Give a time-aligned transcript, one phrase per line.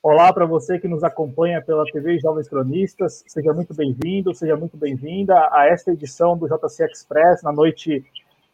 [0.00, 4.76] Olá para você que nos acompanha pela TV Jovens Cronistas, seja muito bem-vindo, seja muito
[4.76, 8.04] bem-vinda a esta edição do JC Express na noite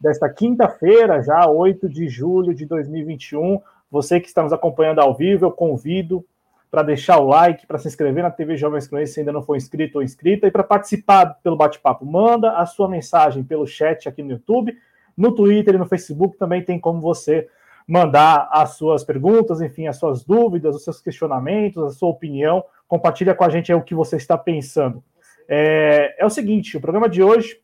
[0.01, 3.61] desta quinta-feira, já 8 de julho de 2021.
[3.91, 6.25] Você que está nos acompanhando ao vivo, eu convido
[6.71, 9.55] para deixar o like, para se inscrever na TV Jovens Cronistas se ainda não for
[9.55, 12.07] inscrito ou inscrita e para participar pelo bate-papo.
[12.07, 14.75] Manda a sua mensagem pelo chat aqui no YouTube,
[15.15, 17.47] no Twitter e no Facebook também tem como você
[17.87, 22.63] mandar as suas perguntas, enfim, as suas dúvidas, os seus questionamentos, a sua opinião.
[22.87, 25.03] Compartilha com a gente o que você está pensando.
[25.47, 27.59] É, é o seguinte, o programa de hoje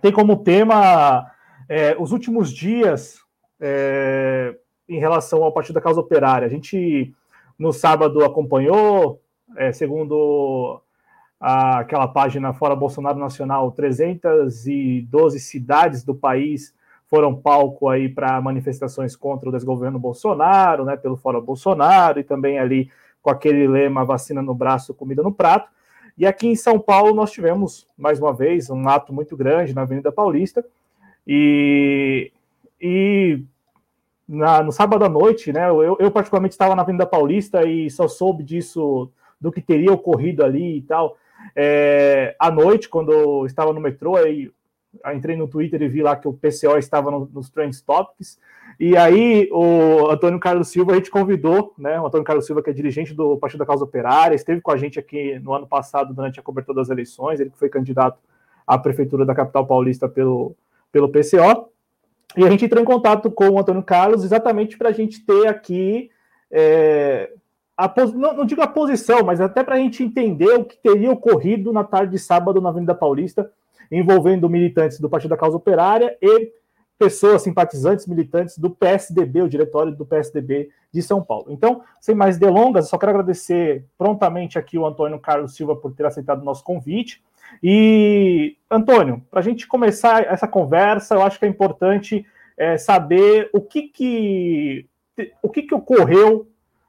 [0.00, 1.30] tem como tema
[1.68, 3.18] é, os últimos dias
[3.60, 4.54] é,
[4.88, 6.46] em relação ao Partido da Causa Operária.
[6.46, 7.14] A gente,
[7.58, 9.20] no sábado, acompanhou,
[9.56, 10.80] é, segundo
[11.38, 16.74] a, aquela página Fora Bolsonaro Nacional, 312 cidades do país
[17.14, 22.58] foram palco aí para manifestações contra o desgoverno Bolsonaro, né, pelo Fora Bolsonaro, e também
[22.58, 22.90] ali
[23.22, 25.70] com aquele lema vacina no braço, comida no prato.
[26.18, 29.82] E aqui em São Paulo nós tivemos, mais uma vez, um ato muito grande na
[29.82, 30.64] Avenida Paulista,
[31.24, 32.32] e,
[32.80, 33.40] e
[34.28, 38.08] na, no sábado à noite, né, eu, eu particularmente estava na Avenida Paulista e só
[38.08, 39.08] soube disso,
[39.40, 41.16] do que teria ocorrido ali e tal,
[41.54, 44.50] é, à noite, quando eu estava no metrô, aí
[45.14, 48.38] entrei no Twitter e vi lá que o PCO estava no, nos Trends Topics.
[48.78, 52.00] E aí o Antônio Carlos Silva a gente convidou, né?
[52.00, 54.76] O Antônio Carlos Silva, que é dirigente do Partido da Causa Operária, esteve com a
[54.76, 58.18] gente aqui no ano passado durante a cobertura das eleições, ele foi candidato
[58.66, 60.56] à prefeitura da capital paulista pelo,
[60.90, 61.68] pelo PCO.
[62.36, 65.46] E a gente entrou em contato com o Antônio Carlos exatamente para a gente ter
[65.46, 66.10] aqui
[66.50, 67.30] é,
[67.76, 71.10] a, não, não, digo a posição, mas até para a gente entender o que teria
[71.10, 73.50] ocorrido na tarde de sábado na Avenida Paulista
[73.90, 76.52] envolvendo militantes do Partido da Causa Operária e
[76.98, 81.46] pessoas simpatizantes, militantes do PSDB, o diretório do PSDB de São Paulo.
[81.48, 86.06] Então, sem mais delongas, só quero agradecer prontamente aqui o Antônio Carlos Silva por ter
[86.06, 87.22] aceitado o nosso convite.
[87.62, 92.24] E, Antônio, para a gente começar essa conversa, eu acho que é importante
[92.56, 94.86] é, saber o que que,
[95.42, 96.48] o que que ocorreu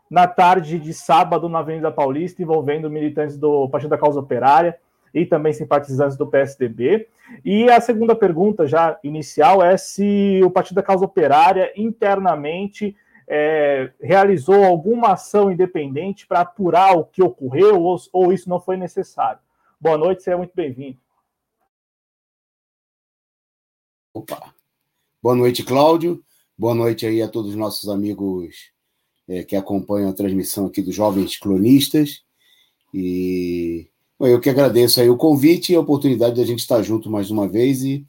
[0.10, 4.78] na tarde de sábado na Avenida Paulista envolvendo militantes do Partido da Causa Operária
[5.16, 7.08] e também simpatizantes do PSDB.
[7.44, 12.94] E a segunda pergunta, já inicial, é se o Partido da Causa Operária internamente
[13.26, 18.76] é, realizou alguma ação independente para apurar o que ocorreu ou, ou isso não foi
[18.76, 19.40] necessário.
[19.80, 20.98] Boa noite, seja muito bem-vindo.
[24.14, 24.54] Opa.
[25.24, 26.22] Boa noite, Cláudio.
[26.58, 28.72] Boa noite aí a todos os nossos amigos
[29.28, 32.24] é, que acompanham a transmissão aqui dos Jovens Cronistas.
[32.94, 33.90] E
[34.20, 37.30] eu que agradeço aí o convite e a oportunidade de a gente estar junto mais
[37.30, 38.06] uma vez e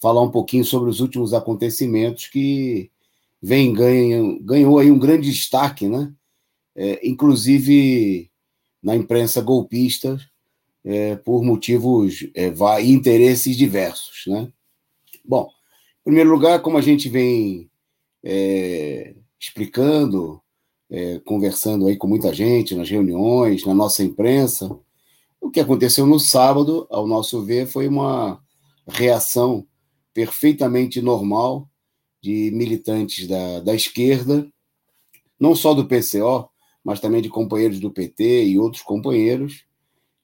[0.00, 2.90] falar um pouquinho sobre os últimos acontecimentos que
[3.40, 6.12] vem ganham, ganhou aí um grande destaque, né?
[6.74, 8.30] É, inclusive
[8.82, 10.18] na imprensa golpista,
[10.84, 12.52] é, por motivos é,
[12.82, 14.50] e interesses diversos, né?
[15.24, 15.50] Bom,
[16.00, 17.70] em primeiro lugar, como a gente vem
[18.24, 20.40] é, explicando,
[20.90, 24.78] é, conversando aí com muita gente nas reuniões, na nossa imprensa,
[25.40, 28.42] o que aconteceu no sábado, ao nosso ver, foi uma
[28.86, 29.66] reação
[30.12, 31.68] perfeitamente normal
[32.22, 34.46] de militantes da, da esquerda,
[35.38, 36.50] não só do PCO,
[36.84, 39.64] mas também de companheiros do PT e outros companheiros,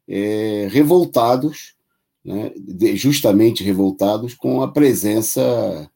[0.07, 1.75] é, revoltados,
[2.25, 2.53] né,
[2.95, 5.91] justamente revoltados com a presença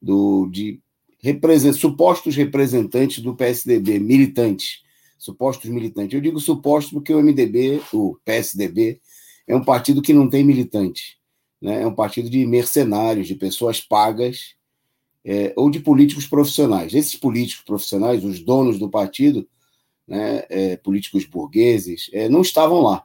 [0.00, 0.80] do, de
[1.20, 4.82] represent, supostos representantes do PSDB, militantes,
[5.18, 6.14] supostos militantes.
[6.14, 9.00] Eu digo supostos porque o MDB, o PSDB,
[9.46, 11.18] é um partido que não tem militante.
[11.60, 11.82] Né?
[11.82, 14.54] É um partido de mercenários, de pessoas pagas
[15.24, 16.94] é, ou de políticos profissionais.
[16.94, 19.46] Esses políticos profissionais, os donos do partido,
[20.06, 23.04] né, é, políticos burgueses, é, não estavam lá.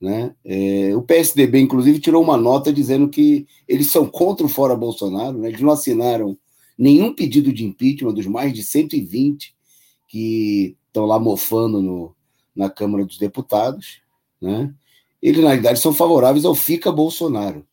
[0.00, 0.34] Né?
[0.44, 5.38] É, o PSDB, inclusive, tirou uma nota dizendo que eles são contra o Fora Bolsonaro,
[5.38, 5.48] né?
[5.48, 6.36] eles não assinaram
[6.76, 9.54] nenhum pedido de impeachment dos mais de 120
[10.12, 12.14] que estão lá mofando no,
[12.54, 14.02] na Câmara dos Deputados,
[14.38, 14.70] né?
[15.22, 17.64] Eles, na realidade, são favoráveis ao Fica Bolsonaro.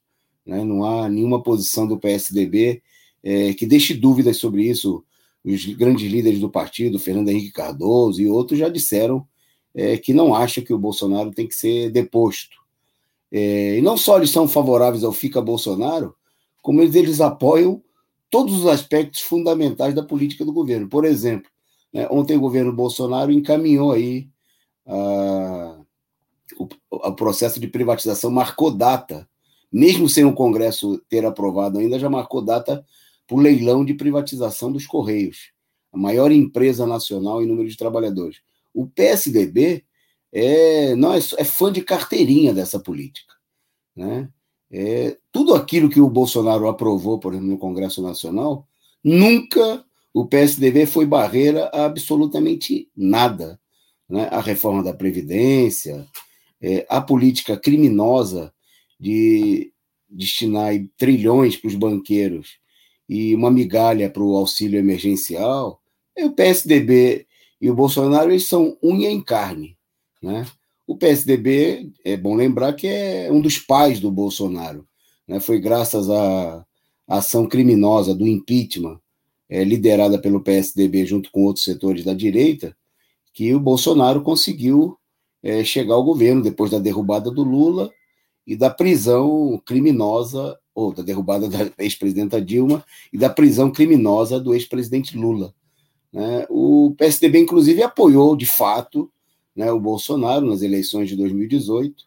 [0.46, 0.64] Né?
[0.64, 2.82] Não há nenhuma posição do PSDB
[3.22, 5.04] é, que deixe dúvidas sobre isso.
[5.44, 9.28] Os grandes líderes do partido, Fernando Henrique Cardoso e outros, já disseram
[9.76, 12.56] é, que não acham que o Bolsonaro tem que ser deposto.
[13.30, 16.16] É, e não só eles são favoráveis ao Fica Bolsonaro,
[16.62, 17.84] como eles, eles apoiam
[18.30, 20.88] todos os aspectos fundamentais da política do governo.
[20.88, 21.50] Por exemplo?
[22.12, 24.30] Ontem o governo Bolsonaro encaminhou aí
[24.86, 25.86] uh,
[26.58, 29.28] o, o, processo de privatização, marcou data,
[29.72, 32.86] mesmo sem o Congresso ter aprovado ainda, já marcou data
[33.26, 35.52] para o leilão de privatização dos Correios,
[35.92, 38.42] a maior empresa nacional em número de trabalhadores.
[38.74, 39.84] O PSDB
[40.32, 43.34] é, não, é, é fã de carteirinha dessa política.
[43.96, 44.30] Né?
[44.72, 48.68] É, tudo aquilo que o Bolsonaro aprovou, por exemplo, no Congresso Nacional,
[49.04, 49.84] nunca
[50.20, 53.58] o PSDB foi barreira a absolutamente nada.
[54.10, 54.28] Né?
[54.30, 56.06] A reforma da Previdência,
[56.62, 58.54] é, a política criminosa
[59.00, 59.72] de
[60.10, 62.58] destinar trilhões para os banqueiros
[63.08, 65.82] e uma migalha para o auxílio emergencial,
[66.18, 67.26] o PSDB
[67.62, 69.78] e o Bolsonaro eles são unha em carne.
[70.22, 70.46] Né?
[70.86, 74.86] O PSDB, é bom lembrar que é um dos pais do Bolsonaro.
[75.26, 75.40] Né?
[75.40, 76.66] Foi graças à
[77.08, 79.00] ação criminosa do impeachment,
[79.50, 82.76] é, liderada pelo PSDB junto com outros setores da direita,
[83.34, 84.98] que o Bolsonaro conseguiu
[85.42, 87.92] é, chegar ao governo depois da derrubada do Lula
[88.46, 94.54] e da prisão criminosa, ou da derrubada da ex-presidenta Dilma e da prisão criminosa do
[94.54, 95.54] ex-presidente Lula.
[96.12, 96.46] Né?
[96.50, 99.12] O PSDB, inclusive, apoiou de fato
[99.56, 102.06] né, o Bolsonaro nas eleições de 2018,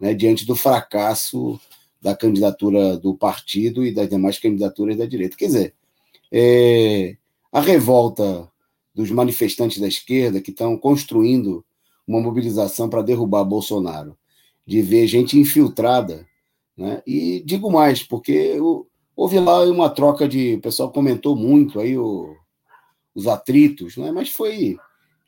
[0.00, 1.60] né, diante do fracasso
[2.00, 5.36] da candidatura do partido e das demais candidaturas da direita.
[5.36, 5.74] Quer dizer,
[6.36, 7.16] é,
[7.52, 8.50] a revolta
[8.92, 11.64] dos manifestantes da esquerda que estão construindo
[12.04, 14.18] uma mobilização para derrubar Bolsonaro
[14.66, 16.26] de ver gente infiltrada.
[16.76, 17.00] Né?
[17.06, 18.56] E digo mais, porque
[19.14, 20.54] houve lá uma troca de.
[20.54, 22.34] O pessoal comentou muito aí o,
[23.14, 24.10] os atritos, né?
[24.10, 24.76] mas foi,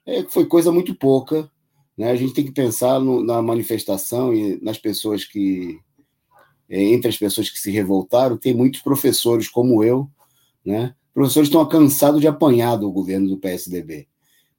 [0.05, 1.49] é, foi coisa muito pouca.
[1.97, 2.11] Né?
[2.11, 5.79] A gente tem que pensar no, na manifestação e nas pessoas que.
[6.69, 10.11] É, entre as pessoas que se revoltaram, tem muitos professores como eu,
[10.67, 10.95] né?
[11.15, 14.07] Professores estão cansados de apanhar do governo do PSDB.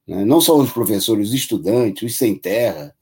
[0.06, 0.24] Né?
[0.24, 2.96] Não só os professores, os estudantes, os sem terra,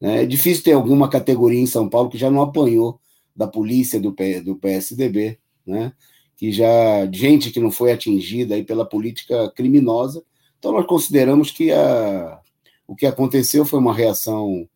[0.00, 0.22] né?
[0.22, 2.98] É difícil ter alguma categoria em São Paulo que já não apanhou
[3.36, 4.14] da polícia do,
[4.44, 5.92] do PSDB, né?
[6.36, 10.24] que já gente que não foi atingida aí pela política criminosa.
[10.58, 12.40] Então nós consideramos que a,
[12.86, 14.66] o que aconteceu foi uma reação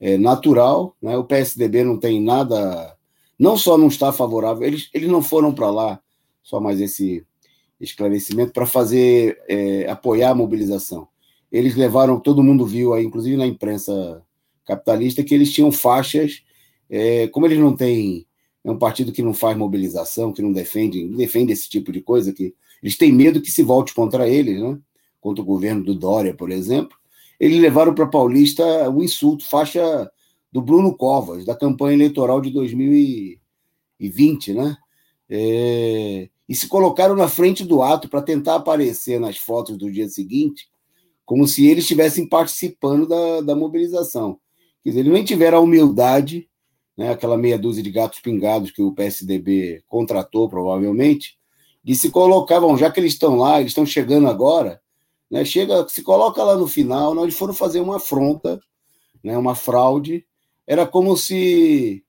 [0.00, 0.96] é, natural.
[1.02, 1.16] Né?
[1.16, 2.96] O PSDB não tem nada,
[3.38, 6.00] não só não está favorável, eles, eles não foram para lá,
[6.48, 7.22] só mais esse
[7.78, 11.06] esclarecimento, para fazer é, apoiar a mobilização.
[11.52, 14.22] Eles levaram, todo mundo viu aí, inclusive na imprensa
[14.64, 16.42] capitalista que eles tinham faixas,
[16.88, 18.26] é, como eles não têm,
[18.64, 22.00] é um partido que não faz mobilização, que não defende, não defende esse tipo de
[22.00, 24.78] coisa, que eles têm medo que se volte contra eles, né?
[25.20, 26.96] contra o governo do Dória, por exemplo.
[27.38, 30.10] Eles levaram para Paulista o insulto, faixa
[30.50, 34.78] do Bruno Covas, da campanha eleitoral de 2020, né?
[35.28, 40.08] É, e se colocaram na frente do ato para tentar aparecer nas fotos do dia
[40.08, 40.68] seguinte,
[41.26, 44.40] como se eles estivessem participando da, da mobilização.
[44.82, 46.48] Quer dizer, eles nem tiveram a humildade,
[46.96, 51.36] né, aquela meia dúzia de gatos pingados que o PSDB contratou, provavelmente,
[51.84, 54.80] de se colocar, bom, já que eles estão lá, eles estão chegando agora,
[55.30, 58.58] né, chega, se coloca lá no final, não, eles foram fazer uma afronta,
[59.22, 60.24] né, uma fraude,
[60.66, 62.02] era como se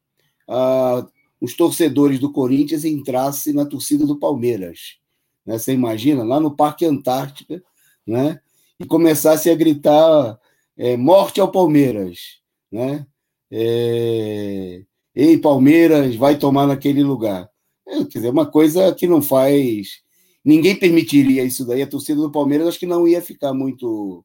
[0.48, 1.06] ah,
[1.40, 4.98] os torcedores do Corinthians entrassem na torcida do Palmeiras.
[5.46, 5.58] Né?
[5.58, 7.64] Você imagina, lá no Parque Antártica,
[8.06, 8.40] né?
[8.80, 10.40] e começasse a gritar
[10.78, 12.40] é, morte ao Palmeiras
[12.72, 13.06] né?
[13.52, 14.84] É...
[15.16, 17.50] Ei, Palmeiras, vai tomar naquele lugar.
[17.88, 20.02] É, quer dizer, uma coisa que não faz.
[20.46, 21.82] Ninguém permitiria isso daí.
[21.82, 24.24] A torcida do Palmeiras acho que não ia ficar muito,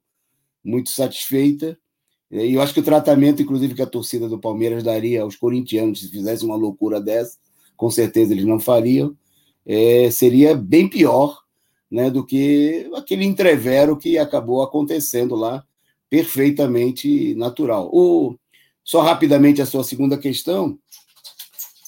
[0.63, 1.79] muito satisfeita.
[2.35, 6.01] E eu acho que o tratamento, inclusive, que a torcida do Palmeiras daria aos corintianos,
[6.01, 7.39] se fizesse uma loucura dessa,
[7.77, 9.17] com certeza eles não fariam,
[9.65, 11.39] é, seria bem pior
[11.89, 15.65] né, do que aquele entrevero que acabou acontecendo lá
[16.11, 17.89] perfeitamente natural.
[17.93, 18.35] O,
[18.83, 20.77] só rapidamente a sua segunda questão,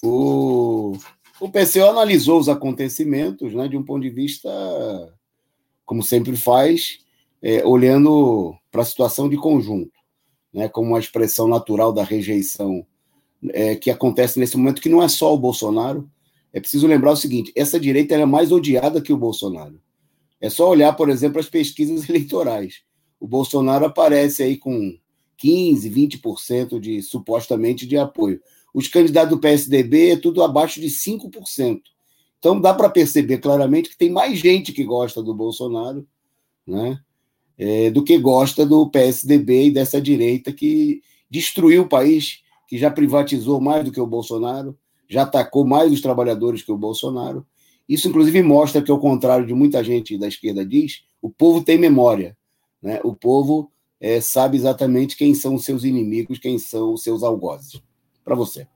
[0.01, 0.97] o,
[1.41, 4.49] o PCO analisou os acontecimentos né, de um ponto de vista,
[5.85, 7.01] como sempre faz,
[7.43, 9.96] é, olhando para a situação de conjunto,
[10.53, 12.87] né, como uma expressão natural da rejeição
[13.51, 16.11] é, que acontece nesse momento, que não é só o Bolsonaro.
[16.53, 19.81] É preciso lembrar o seguinte: essa direita é mais odiada que o Bolsonaro.
[20.41, 22.87] É só olhar, por exemplo, as pesquisas eleitorais
[23.21, 24.97] o Bolsonaro aparece aí com
[25.39, 28.41] 15, 20% de supostamente de apoio.
[28.73, 31.81] Os candidatos do PSDB é tudo abaixo de 5%.
[32.39, 36.07] Então dá para perceber claramente que tem mais gente que gosta do Bolsonaro,
[36.67, 37.01] né?
[37.59, 42.91] É, do que gosta do PSDB e dessa direita que destruiu o país, que já
[42.91, 44.77] privatizou mais do que o Bolsonaro,
[45.09, 47.47] já atacou mais os trabalhadores que o Bolsonaro.
[47.89, 51.79] Isso, inclusive, mostra que, ao contrário de muita gente da esquerda diz, o povo tem
[51.79, 52.37] memória.
[52.83, 53.01] Né?
[53.05, 53.71] O povo
[54.01, 57.81] é, sabe exatamente quem são os seus inimigos, quem são os seus algozes.
[58.25, 58.67] Para você.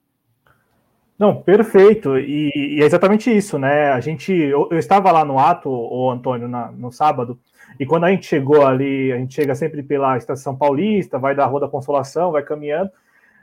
[1.19, 2.17] Não, perfeito.
[2.17, 3.91] E, e, é exatamente isso, né?
[3.91, 7.39] A gente, eu, eu estava lá no ato, o Antônio, na, no sábado,
[7.79, 11.47] e quando a gente chegou ali, a gente chega sempre pela Estação Paulista, vai da
[11.47, 12.91] Rua da Consolação, vai caminhando.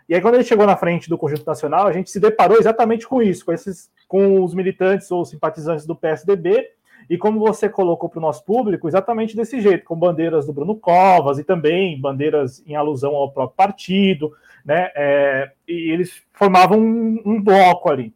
[0.10, 3.06] E aí, quando gente chegou na frente do Conjunto Nacional, a gente se deparou exatamente
[3.06, 6.70] com isso, com esses, com os militantes ou simpatizantes do PSDB,
[7.10, 10.76] e como você colocou para o nosso público, exatamente desse jeito, com bandeiras do Bruno
[10.76, 14.32] Covas e também bandeiras em alusão ao próprio partido,
[14.66, 14.92] né?
[14.96, 18.14] É, e eles formavam um, um bloco ali.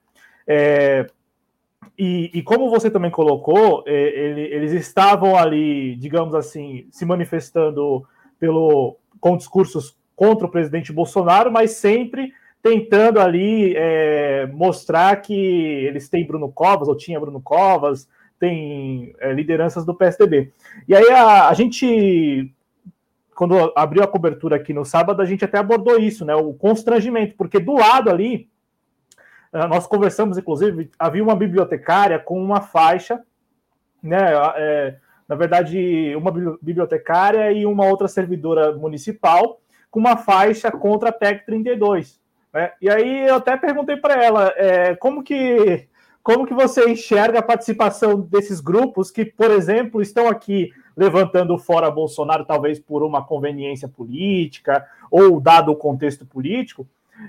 [0.47, 1.07] É,
[1.97, 8.05] e, e, como você também colocou, é, ele, eles estavam ali, digamos assim, se manifestando
[8.39, 16.09] pelo, com discursos contra o presidente Bolsonaro, mas sempre tentando ali é, mostrar que eles
[16.09, 18.07] têm Bruno Covas, ou tinha Bruno Covas,
[18.39, 20.51] tem é, lideranças do PSDB.
[20.87, 22.51] E aí a, a gente
[23.35, 26.35] quando abriu a cobertura aqui no sábado, a gente até abordou isso, né?
[26.35, 28.47] O constrangimento, porque do lado ali,
[29.51, 33.21] nós conversamos, inclusive, havia uma bibliotecária com uma faixa,
[34.01, 34.31] né?
[34.55, 34.95] É,
[35.27, 36.31] na verdade, uma
[36.61, 42.19] bibliotecária e uma outra servidora municipal com uma faixa contra a PEC 32.
[42.53, 42.71] Né?
[42.81, 45.87] E aí eu até perguntei para ela é, como que
[46.23, 51.89] como que você enxerga a participação desses grupos que, por exemplo, estão aqui levantando fora
[51.89, 56.87] Bolsonaro, talvez por uma conveniência política ou dado o contexto político.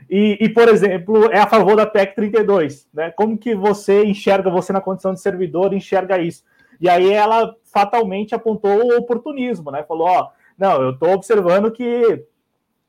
[0.09, 3.11] E, e, por exemplo, é a favor da PEC 32, né?
[3.11, 6.45] Como que você enxerga, você na condição de servidor, enxerga isso?
[6.81, 9.83] E aí ela fatalmente apontou o oportunismo, né?
[9.85, 12.25] Falou, ó, não, eu estou observando que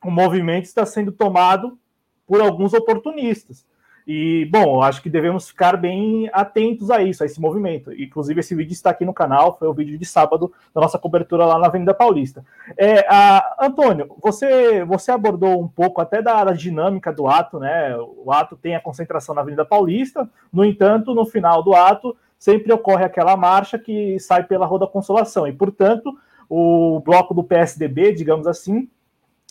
[0.02, 1.78] o movimento está sendo tomado
[2.26, 3.66] por alguns oportunistas.
[4.06, 7.90] E, bom, acho que devemos ficar bem atentos a isso, a esse movimento.
[7.90, 11.46] Inclusive, esse vídeo está aqui no canal, foi o vídeo de sábado da nossa cobertura
[11.46, 12.44] lá na Avenida Paulista.
[12.76, 17.96] É, a, Antônio, você, você abordou um pouco até da, da, dinâmica do ato, né?
[17.96, 22.70] O ato tem a concentração na Avenida Paulista, no entanto, no final do ato, sempre
[22.74, 26.14] ocorre aquela marcha que sai pela Rua da Consolação, e, portanto,
[26.46, 28.86] o bloco do PSDB, digamos assim,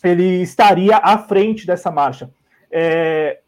[0.04, 2.30] ele estaria à frente dessa marcha.
[2.70, 3.40] É,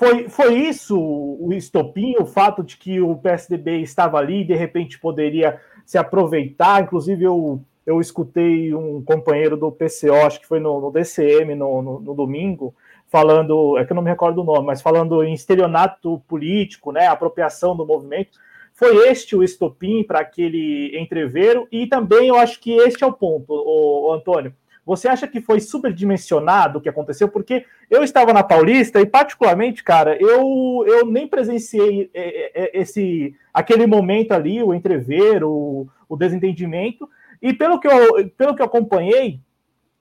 [0.00, 4.54] foi, foi isso o estopim, o fato de que o PSDB estava ali e de
[4.54, 6.82] repente poderia se aproveitar.
[6.82, 11.82] Inclusive, eu, eu escutei um companheiro do PCO, acho que foi no, no DCM no,
[11.82, 12.74] no, no, domingo,
[13.08, 17.06] falando, é que eu não me recordo o nome, mas falando em estelionato político, né,
[17.06, 18.38] apropriação do movimento.
[18.72, 23.12] Foi este o estopim para aquele entreveiro, e também eu acho que este é o
[23.12, 24.54] ponto, o, o Antônio.
[24.84, 27.28] Você acha que foi superdimensionado o que aconteceu?
[27.28, 32.80] Porque eu estava na Paulista e, particularmente, cara, eu, eu nem presenciei é, é, é,
[32.80, 37.08] esse aquele momento ali, o entrever, o, o desentendimento.
[37.42, 39.40] E pelo que, eu, pelo que eu acompanhei,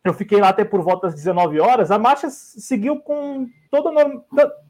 [0.04, 3.92] eu fiquei lá até por volta das 19 horas, a marcha seguiu com toda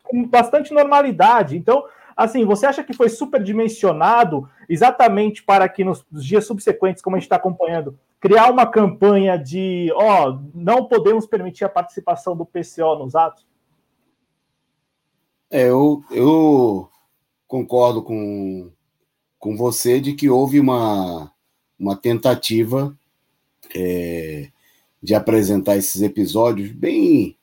[0.03, 1.55] com bastante normalidade.
[1.57, 1.85] Então,
[2.15, 7.25] assim, você acha que foi superdimensionado exatamente para que nos dias subsequentes, como a gente
[7.25, 13.15] está acompanhando, criar uma campanha de, ó, não podemos permitir a participação do PCO nos
[13.15, 13.47] atos?
[15.49, 16.89] É, eu, eu
[17.47, 18.71] concordo com,
[19.39, 21.31] com você de que houve uma,
[21.79, 22.95] uma tentativa
[23.73, 24.49] é,
[25.01, 27.35] de apresentar esses episódios bem.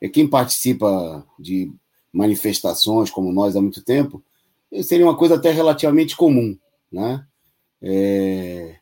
[0.00, 1.72] É, quem participa de
[2.12, 4.22] manifestações como nós há muito tempo,
[4.82, 6.58] seria uma coisa até relativamente comum,
[6.90, 7.26] né?
[7.80, 8.76] É,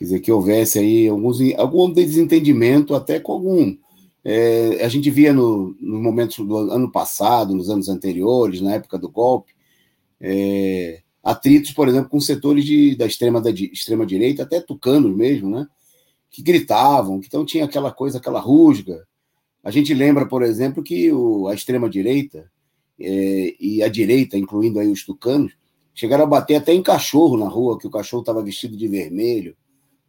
[0.00, 3.76] Quer dizer, que houvesse aí alguns, algum desentendimento, até com algum.
[4.24, 8.98] É, a gente via no, no momentos do ano passado, nos anos anteriores, na época
[8.98, 9.52] do golpe,
[10.18, 14.06] é, atritos, por exemplo, com setores de, da extrema da extrema
[14.40, 15.66] até tucanos mesmo, né?
[16.30, 19.06] Que gritavam, que então tinha aquela coisa, aquela rusga.
[19.62, 22.50] A gente lembra, por exemplo, que o, a extrema direita
[22.98, 25.52] é, e a direita, incluindo aí os tucanos,
[25.94, 29.54] chegaram a bater até em cachorro na rua, que o cachorro estava vestido de vermelho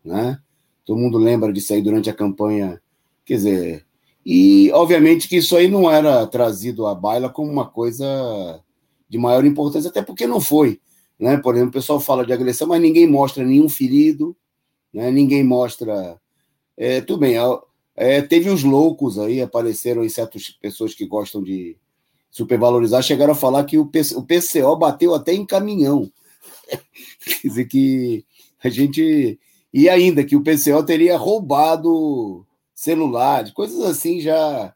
[0.03, 0.39] né?
[0.85, 2.81] Todo mundo lembra disso aí durante a campanha,
[3.25, 3.85] quer dizer,
[4.25, 8.61] e obviamente que isso aí não era trazido à baila como uma coisa
[9.09, 10.79] de maior importância, até porque não foi,
[11.19, 11.37] né?
[11.37, 14.35] Por exemplo, o pessoal fala de agressão, mas ninguém mostra nenhum ferido,
[14.93, 15.11] né?
[15.11, 16.19] Ninguém mostra,
[16.77, 17.35] é, tudo bem,
[17.95, 21.77] é, teve os loucos aí, apareceram aí certas pessoas que gostam de
[22.29, 26.11] supervalorizar, chegaram a falar que o, o PCO bateu até em caminhão.
[27.41, 28.25] Quer dizer que
[28.63, 29.37] a gente
[29.73, 34.73] e ainda que o PCO teria roubado celulares, coisas assim já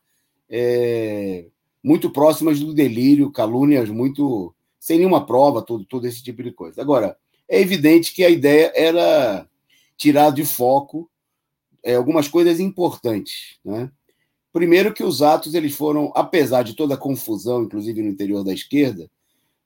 [0.49, 1.45] é,
[1.83, 6.81] muito próximas do delírio, calúnias muito sem nenhuma prova, todo, todo esse tipo de coisa.
[6.81, 7.17] Agora,
[7.49, 9.47] é evidente que a ideia era
[9.97, 11.09] tirar de foco
[11.83, 13.89] é, algumas coisas importantes, né?
[14.53, 18.53] Primeiro que os atos eles foram, apesar de toda a confusão, inclusive no interior da
[18.53, 19.09] esquerda,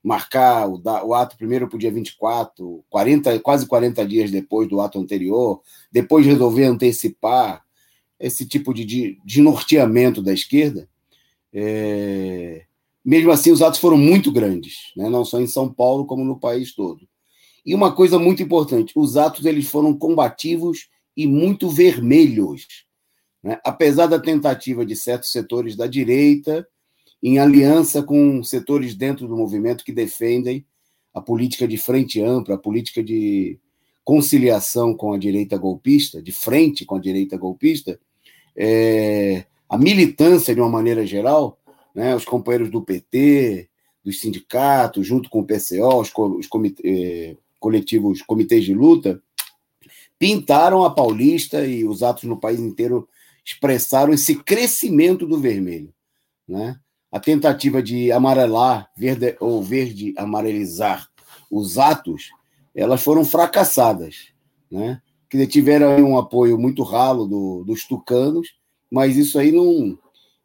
[0.02, 4.80] marcar o, o ato primeiro para o dia 24, 40, quase 40 dias depois do
[4.80, 5.60] ato anterior,
[5.92, 7.62] depois resolver antecipar
[8.18, 10.88] esse tipo de, de, de norteamento da esquerda,
[11.52, 12.64] é,
[13.04, 15.08] mesmo assim os atos foram muito grandes, né?
[15.08, 17.08] não só em São Paulo, como no país todo.
[17.64, 22.66] E uma coisa muito importante, os atos eles foram combativos e muito vermelhos.
[23.42, 23.58] Né?
[23.64, 26.66] Apesar da tentativa de certos setores da direita,
[27.22, 30.64] em aliança com setores dentro do movimento que defendem
[31.12, 33.58] a política de frente ampla, a política de
[34.04, 38.00] conciliação com a direita golpista, de frente com a direita golpista,
[38.56, 41.58] é, a militância, de uma maneira geral,
[41.94, 43.68] né, os companheiros do PT,
[44.04, 49.22] dos sindicatos, junto com o PCO, os, os comite, eh, coletivos, comitês de luta,
[50.18, 53.08] pintaram a Paulista e os atos no país inteiro
[53.44, 55.92] expressaram esse crescimento do vermelho.
[56.48, 56.78] Né?
[57.10, 61.08] A tentativa de amarelar verde, ou verde amarelizar
[61.50, 62.30] os atos,
[62.74, 64.28] elas foram fracassadas.
[64.70, 65.00] Né?
[65.28, 68.48] Que tiveram um apoio muito ralo do, dos tucanos,
[68.90, 69.98] mas isso aí não,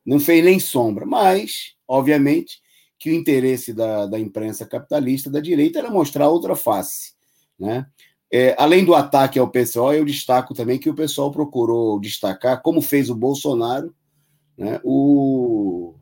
[0.06, 1.06] não fez nem sombra.
[1.06, 2.62] Mas, obviamente,
[2.98, 7.14] que o interesse da, da imprensa capitalista da direita era mostrar outra face.
[7.60, 7.86] Né?
[8.32, 12.82] É, além do ataque ao PSOL, eu destaco também que o pessoal procurou destacar, como
[12.82, 13.94] fez o Bolsonaro,
[14.58, 15.95] né, o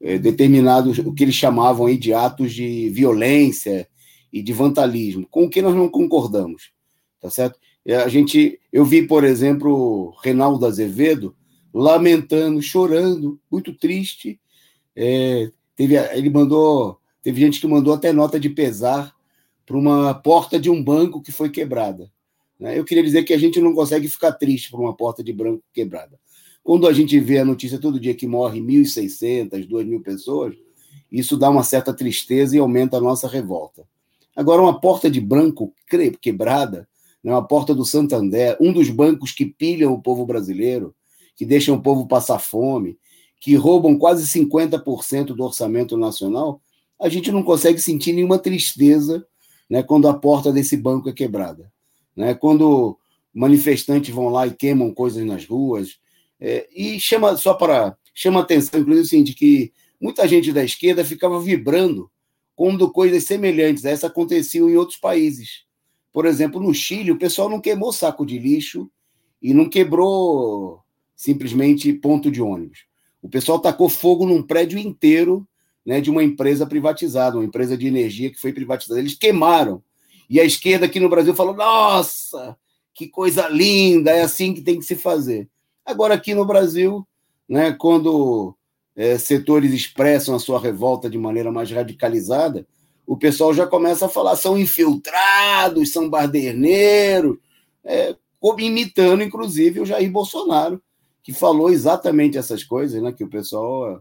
[0.00, 3.88] é, determinados, o que eles chamavam aí de atos de violência
[4.32, 6.70] e de vandalismo, com o que nós não concordamos,
[7.20, 7.58] tá certo?
[8.04, 11.34] A gente, eu vi, por exemplo, Reinaldo Azevedo
[11.72, 14.40] lamentando, chorando, muito triste.
[14.94, 19.14] É, teve, ele mandou, teve gente que mandou até nota de pesar
[19.64, 22.12] para uma porta de um banco que foi quebrada.
[22.58, 22.78] Né?
[22.78, 25.64] Eu queria dizer que a gente não consegue ficar triste por uma porta de branco
[25.72, 26.19] quebrada.
[26.62, 30.54] Quando a gente vê a notícia todo dia que morre 1.600, 2.000 pessoas,
[31.10, 33.84] isso dá uma certa tristeza e aumenta a nossa revolta.
[34.36, 35.74] Agora, uma porta de branco
[36.20, 36.88] quebrada,
[37.22, 37.32] né?
[37.32, 40.94] uma porta do Santander, um dos bancos que pilham o povo brasileiro,
[41.34, 42.98] que deixam o povo passar fome,
[43.40, 46.60] que roubam quase 50% do orçamento nacional,
[47.00, 49.26] a gente não consegue sentir nenhuma tristeza
[49.68, 51.72] né, quando a porta desse banco é quebrada,
[52.14, 52.98] né, quando
[53.32, 55.98] manifestantes vão lá e queimam coisas nas ruas,
[56.40, 61.04] é, e chama só para chama atenção, inclusive, assim, de que muita gente da esquerda
[61.04, 62.10] ficava vibrando
[62.56, 65.64] quando coisas semelhantes a essa aconteciam em outros países.
[66.12, 68.90] Por exemplo, no Chile, o pessoal não queimou saco de lixo
[69.40, 70.80] e não quebrou
[71.14, 72.84] simplesmente ponto de ônibus.
[73.22, 75.46] O pessoal tacou fogo num prédio inteiro
[75.84, 79.00] né, de uma empresa privatizada, uma empresa de energia que foi privatizada.
[79.00, 79.82] Eles queimaram.
[80.28, 82.56] E a esquerda aqui no Brasil falou: nossa,
[82.94, 85.48] que coisa linda, é assim que tem que se fazer.
[85.90, 87.06] Agora, aqui no Brasil,
[87.48, 88.54] né, quando
[88.94, 92.66] é, setores expressam a sua revolta de maneira mais radicalizada,
[93.04, 97.38] o pessoal já começa a falar: são infiltrados, são baderneiros,
[97.84, 98.14] é,
[98.58, 100.80] imitando, inclusive, o Jair Bolsonaro,
[101.24, 104.00] que falou exatamente essas coisas, né, que o pessoal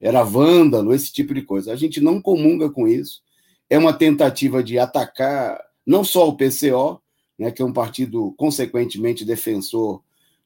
[0.00, 1.72] era vândalo, esse tipo de coisa.
[1.72, 3.22] A gente não comunga com isso.
[3.68, 7.00] É uma tentativa de atacar não só o PCO,
[7.38, 10.02] né, que é um partido consequentemente defensor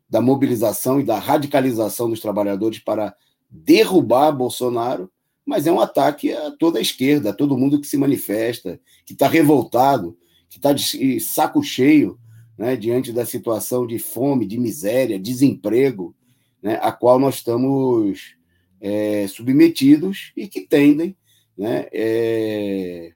[0.09, 3.15] da mobilização e da radicalização dos trabalhadores para
[3.51, 5.11] derrubar Bolsonaro,
[5.45, 9.13] mas é um ataque a toda a esquerda, a todo mundo que se manifesta, que
[9.13, 10.17] está revoltado,
[10.49, 12.19] que está de saco cheio
[12.57, 16.15] né, diante da situação de fome, de miséria, desemprego,
[16.63, 18.37] né, a qual nós estamos
[18.81, 21.17] é, submetidos e que tendem.
[21.57, 23.13] Né, é,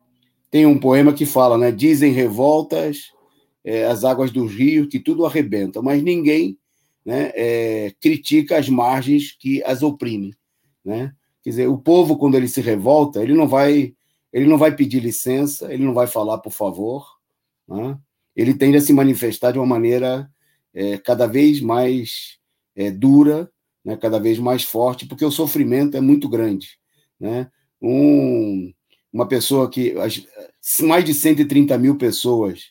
[0.51, 3.13] tem um poema que fala, né, dizem revoltas
[3.65, 6.59] é, as águas do rio que tudo arrebenta, mas ninguém
[7.09, 10.35] né, é, critica as margens que as oprimem.
[10.85, 11.15] Né?
[11.43, 13.95] Quer dizer, o povo, quando ele se revolta, ele não vai,
[14.31, 17.07] ele não vai pedir licença, ele não vai falar por favor,
[17.67, 17.99] né?
[18.37, 20.31] ele tende a se manifestar de uma maneira
[20.75, 22.39] é, cada vez mais
[22.77, 23.51] é, dura
[23.83, 26.79] né, cada vez mais forte, porque o sofrimento é muito grande.
[27.19, 27.51] Né?
[27.81, 28.71] Um,
[29.11, 29.95] uma pessoa que.
[30.83, 32.65] Mais de 130 mil pessoas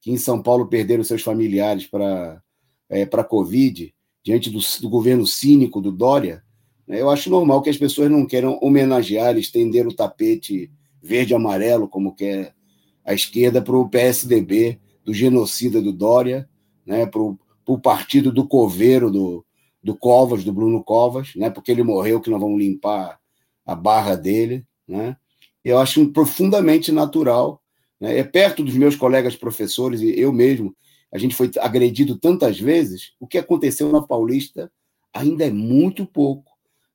[0.00, 2.42] que em São Paulo perderam seus familiares para
[2.88, 6.42] é, a Covid, diante do, do, governo cínico do Dória,
[6.86, 10.70] né, eu acho normal que as pessoas não queiram homenagear, estender o tapete
[11.02, 12.54] verde e amarelo, como quer
[13.04, 16.48] a esquerda, para o PSDB, do genocida do Dória,
[16.86, 19.44] né, para o partido do coveiro do,
[19.84, 21.50] do Covas, do Bruno Covas, né?
[21.50, 23.18] Porque ele morreu, que nós vamos limpar
[23.66, 25.14] a barra dele, né?
[25.62, 27.62] Eu acho profundamente natural.
[28.00, 28.18] Né?
[28.18, 30.74] É perto dos meus colegas professores e eu mesmo,
[31.14, 33.12] a gente foi agredido tantas vezes.
[33.20, 34.68] O que aconteceu na Paulista
[35.12, 36.50] ainda é muito pouco,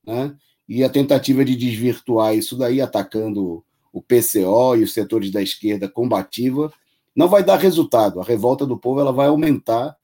[0.05, 0.35] né?
[0.67, 5.87] E a tentativa de desvirtuar isso daí, atacando o PCO e os setores da esquerda
[5.87, 6.71] combativa,
[7.15, 8.19] não vai dar resultado.
[8.19, 9.95] A revolta do povo ela vai aumentar,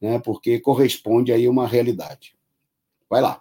[0.00, 0.20] né?
[0.20, 2.36] Porque corresponde aí a uma realidade.
[3.10, 3.40] Vai lá.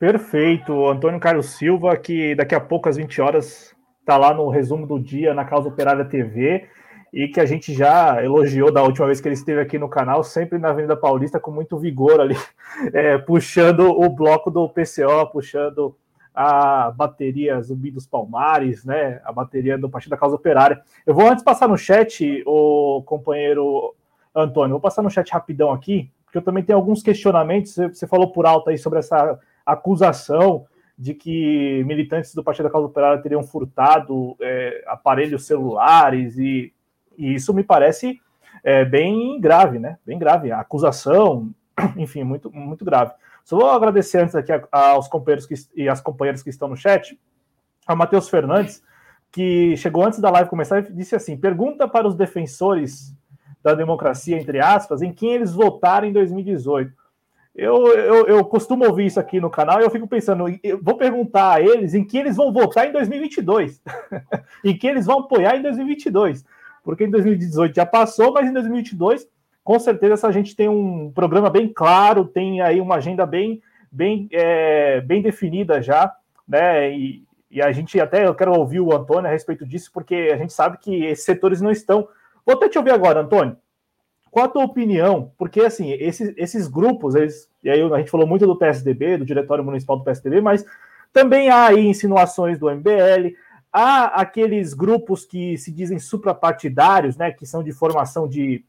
[0.00, 4.84] Perfeito, Antônio Carlos Silva, que daqui a pouco às 20 horas está lá no resumo
[4.84, 6.68] do dia na Causa Operária TV
[7.12, 10.22] e que a gente já elogiou da última vez que ele esteve aqui no canal,
[10.22, 12.36] sempre na Avenida Paulista com muito vigor ali,
[12.92, 15.96] é, puxando o bloco do PCO, puxando
[16.34, 19.20] a bateria Zumbi dos Palmares, né?
[19.24, 20.80] A bateria do Partido da Causa Operária.
[21.04, 23.94] Eu vou antes passar no chat, o companheiro
[24.34, 27.74] Antônio, vou passar no chat rapidão aqui, porque eu também tenho alguns questionamentos.
[27.74, 30.66] Você falou por alto aí sobre essa acusação
[30.96, 36.72] de que militantes do Partido da Causa Operária teriam furtado é, aparelhos celulares e,
[37.18, 38.20] e, isso me parece
[38.62, 39.98] é, bem grave, né?
[40.06, 40.52] Bem grave.
[40.52, 41.50] A acusação,
[41.96, 43.12] enfim, muito, muito grave.
[43.44, 47.18] Só vou agradecer antes aqui aos companheiros que, e às companheiras que estão no chat,
[47.86, 48.82] a Matheus Fernandes,
[49.32, 53.14] que chegou antes da live começar e disse assim: pergunta para os defensores
[53.62, 56.92] da democracia, entre aspas, em quem eles votaram em 2018.
[57.54, 60.96] Eu, eu, eu, costumo ouvir isso aqui no canal e eu fico pensando, eu vou
[60.96, 63.82] perguntar a eles em que eles vão votar em 2022,
[64.64, 66.44] em que eles vão apoiar em 2022,
[66.88, 69.28] porque em 2018 já passou, mas em 2022,
[69.62, 73.60] com certeza, essa gente tem um programa bem claro, tem aí uma agenda bem,
[73.92, 76.10] bem, é, bem definida já,
[76.48, 76.90] né?
[76.90, 80.38] E, e a gente até eu quero ouvir o Antônio a respeito disso, porque a
[80.38, 82.08] gente sabe que esses setores não estão.
[82.46, 83.58] Vou até te ouvir agora, Antônio.
[84.30, 85.30] Qual a tua opinião?
[85.36, 89.26] Porque, assim, esses, esses grupos, eles, e aí a gente falou muito do PSDB, do
[89.26, 90.64] Diretório Municipal do PSDB, mas
[91.12, 93.36] também há aí insinuações do MBL,
[93.72, 98.64] há aqueles grupos que se dizem suprapartidários, né, que são de formação de,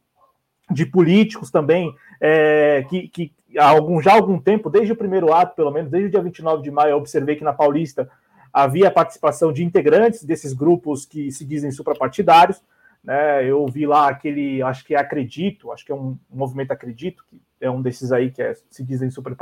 [0.69, 5.33] de políticos também, é, que, que há algum, já há algum tempo, desde o primeiro
[5.33, 8.09] ato, pelo menos, desde o dia 29 de maio, eu observei que na Paulista
[8.51, 12.61] havia participação de integrantes desses grupos que se dizem suprapartidários,
[13.03, 13.45] né?
[13.45, 17.23] Eu vi lá aquele, acho que é Acredito, acho que é um, um movimento Acredito,
[17.29, 19.35] que é um desses aí que é, se dizem super.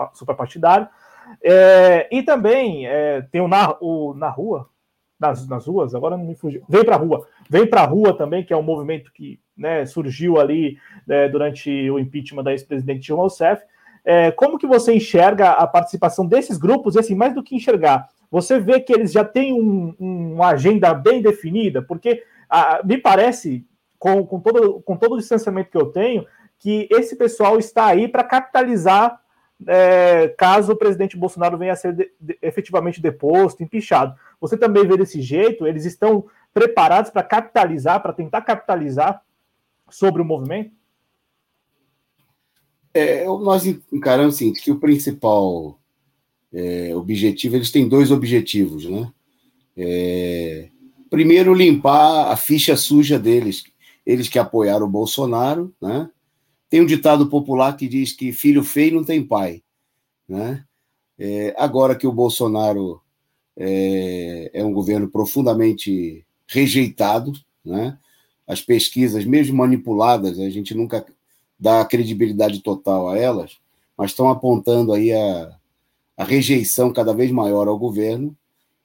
[1.42, 4.70] É, e também é, tem o na, o na Rua,
[5.20, 6.64] nas, nas ruas, agora não me fugiu.
[6.70, 9.86] Vem para a rua, vem para a rua também, que é um movimento que né,
[9.86, 13.64] surgiu ali né, durante o impeachment da ex-presidente Dilma Rousseff.
[14.06, 16.96] É, como que você enxerga a participação desses grupos?
[16.96, 20.50] E assim, mais do que enxergar, você vê que eles já têm um, um, uma
[20.50, 21.82] agenda bem definida?
[21.82, 23.66] Porque ah, me parece,
[23.98, 26.26] com, com, todo, com todo o distanciamento que eu tenho,
[26.60, 29.20] que esse pessoal está aí para capitalizar
[29.66, 34.16] é, caso o presidente Bolsonaro venha a ser de, de, efetivamente deposto, empichado.
[34.40, 35.66] Você também vê desse jeito?
[35.66, 39.22] Eles estão preparados para capitalizar, para tentar capitalizar
[39.90, 40.72] sobre o movimento?
[42.94, 45.80] É, nós encaramos assim, que o principal
[46.52, 49.12] é, objetivo, eles têm dois objetivos, né?
[49.76, 50.70] É,
[51.10, 53.64] primeiro limpar a ficha suja deles,
[54.06, 56.10] eles que apoiaram o Bolsonaro, né?
[56.70, 59.62] Tem um ditado popular que diz que filho feio não tem pai,
[60.28, 60.64] né?
[61.20, 63.02] É, agora que o Bolsonaro
[63.58, 67.34] é, é, um governo profundamente rejeitado,
[67.66, 67.98] né?
[68.48, 71.06] As pesquisas, mesmo manipuladas, a gente nunca
[71.60, 73.58] dá credibilidade total a elas,
[73.98, 75.58] mas estão apontando aí a,
[76.16, 78.38] a rejeição cada vez maior ao governo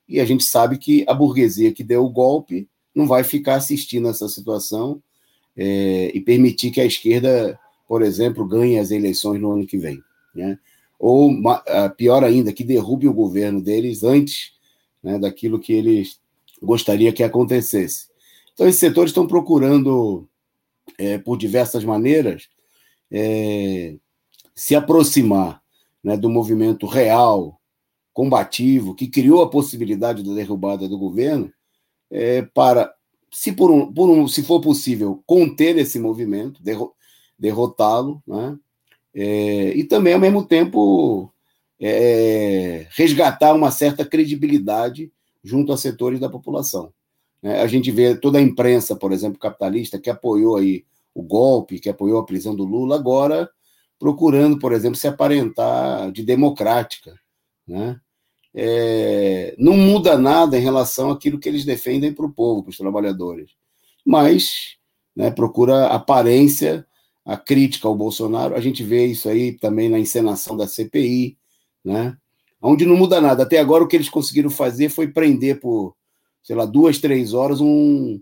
[0.09, 4.09] e a gente sabe que a burguesia que deu o golpe não vai ficar assistindo
[4.09, 5.03] essa situação
[5.57, 10.03] é, e permitir que a esquerda, por exemplo, ganhe as eleições no ano que vem.
[10.35, 10.59] Né?
[10.99, 11.33] Ou,
[11.97, 14.53] pior ainda, que derrube o governo deles antes
[15.03, 16.21] né, daquilo que eles
[16.63, 18.07] gostaria que acontecesse.
[18.55, 20.29] Então, esses setores estão procurando,
[20.99, 22.49] é, por diversas maneiras,
[23.11, 23.97] é,
[24.55, 25.63] se aproximar
[26.03, 27.61] né, do movimento real
[28.13, 31.53] combativo, que criou a possibilidade da derrubada do governo,
[32.11, 32.95] é, para,
[33.31, 36.95] se, por um, por um, se for possível, conter esse movimento, derro
[37.39, 38.57] derrotá-lo, né?
[39.15, 41.32] É, e também, ao mesmo tempo,
[41.85, 46.93] é, resgatar uma certa credibilidade junto a setores da população.
[47.43, 47.61] Né?
[47.61, 51.89] A gente vê toda a imprensa, por exemplo, capitalista, que apoiou aí o golpe, que
[51.89, 53.51] apoiou a prisão do Lula, agora
[53.99, 57.15] procurando, por exemplo, se aparentar de democrática,
[57.67, 58.01] né?
[58.55, 62.77] É, não muda nada em relação àquilo que eles defendem para o povo, para os
[62.77, 63.53] trabalhadores,
[64.05, 64.77] mas
[65.17, 66.87] né, procura aparência,
[67.25, 68.55] a crítica ao Bolsonaro.
[68.55, 71.39] A gente vê isso aí também na encenação da CPI,
[71.85, 72.17] né?
[72.63, 73.43] onde não muda nada.
[73.43, 75.97] Até agora, o que eles conseguiram fazer foi prender por,
[76.43, 78.21] sei lá, duas, três horas um,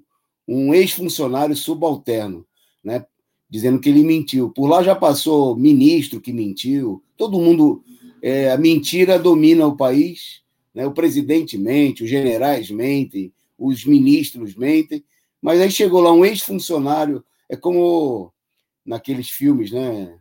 [0.49, 2.46] um ex-funcionário subalterno,
[2.83, 3.05] né?
[3.49, 4.51] dizendo que ele mentiu.
[4.51, 7.85] Por lá já passou ministro que mentiu, todo mundo
[8.23, 10.40] é, a mentira domina o país,
[10.75, 10.87] né?
[10.87, 15.05] o presidente mente, os generais mentem, os ministros mentem,
[15.42, 18.33] mas aí chegou lá um ex-funcionário, é como
[18.85, 20.14] naqueles filmes né,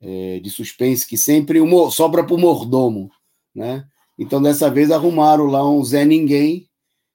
[0.00, 3.10] é, de suspense que sempre sobra para o mordomo.
[3.54, 3.86] Né?
[4.18, 6.68] Então, dessa vez, arrumaram lá um Zé Ninguém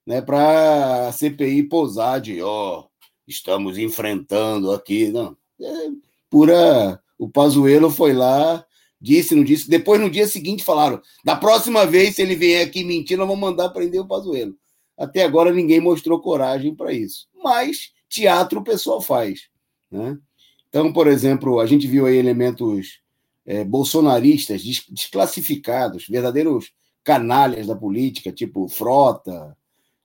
[0.06, 2.90] né, para a CPI posar de, ó, oh,
[3.28, 5.10] estamos enfrentando aqui.
[5.10, 5.90] Não, é
[6.30, 7.02] pura.
[7.18, 8.66] O Pazuello foi lá,
[9.00, 9.70] disse, não disse.
[9.70, 13.42] Depois, no dia seguinte, falaram: da próxima vez, se ele vier aqui mentir, nós vamos
[13.42, 14.56] mandar prender o Pazuello.
[14.98, 17.28] Até agora, ninguém mostrou coragem para isso.
[17.44, 19.50] Mas teatro o pessoal faz.
[19.90, 20.18] Né?
[20.72, 23.02] Então, por exemplo, a gente viu aí elementos
[23.46, 26.72] é, bolsonaristas desclassificados, verdadeiros
[27.04, 29.58] canalhas da política, tipo Frota,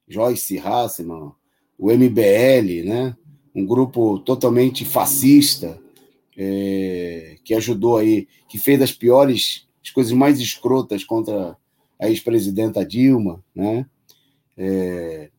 [0.08, 1.30] Joyce Hasselman,
[1.78, 3.16] o MBL, né?
[3.54, 5.80] um grupo totalmente fascista,
[6.36, 11.56] é, que ajudou aí, que fez as piores, as coisas mais escrotas contra
[11.96, 13.86] a ex-presidenta Dilma, né?
[14.58, 15.30] É,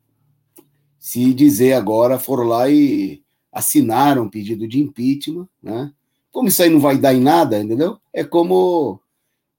[0.98, 3.22] se dizer agora, foram lá e
[3.58, 5.92] assinaram pedido de impeachment, né?
[6.32, 7.98] Como isso aí não vai dar em nada, entendeu?
[8.14, 9.00] É como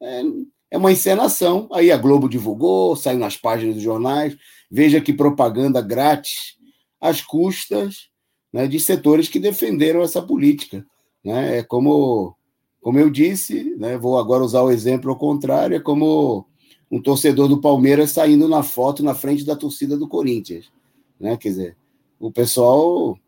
[0.00, 0.22] é,
[0.70, 1.68] é uma encenação.
[1.72, 4.36] Aí a Globo divulgou, saiu nas páginas dos jornais.
[4.70, 6.56] Veja que propaganda grátis
[7.00, 8.08] às custas
[8.52, 10.86] né, de setores que defenderam essa política.
[11.24, 11.58] Né?
[11.58, 12.36] É como,
[12.80, 16.46] como eu disse, né, vou agora usar o exemplo ao contrário, é como
[16.88, 20.70] um torcedor do Palmeiras saindo na foto na frente da torcida do Corinthians.
[21.18, 21.36] Né?
[21.36, 21.76] Quer dizer,
[22.20, 23.18] o pessoal,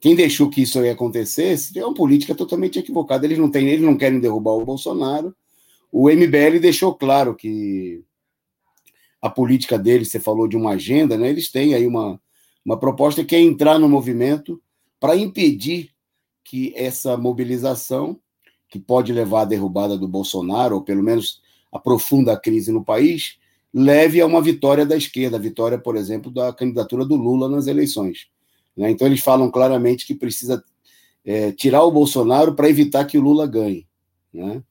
[0.00, 3.26] quem deixou que isso ia acontecer, é uma política totalmente equivocada.
[3.26, 5.34] Eles não têm, eles não querem derrubar o Bolsonaro.
[5.90, 8.02] O MBL deixou claro que
[9.20, 11.28] a política deles, você falou de uma agenda, né?
[11.28, 12.20] Eles têm aí uma,
[12.64, 14.62] uma proposta que é entrar no movimento
[15.00, 15.90] para impedir
[16.44, 18.18] que essa mobilização,
[18.68, 23.38] que pode levar à derrubada do Bolsonaro, ou pelo menos a crise no país,
[23.74, 27.66] leve a uma vitória da esquerda, a vitória, por exemplo, da candidatura do Lula nas
[27.66, 28.28] eleições.
[28.78, 28.92] Né?
[28.92, 30.62] Então, eles falam claramente que precisa
[31.24, 33.86] é, tirar o Bolsonaro para evitar que o Lula ganhe.
[34.32, 34.62] Né?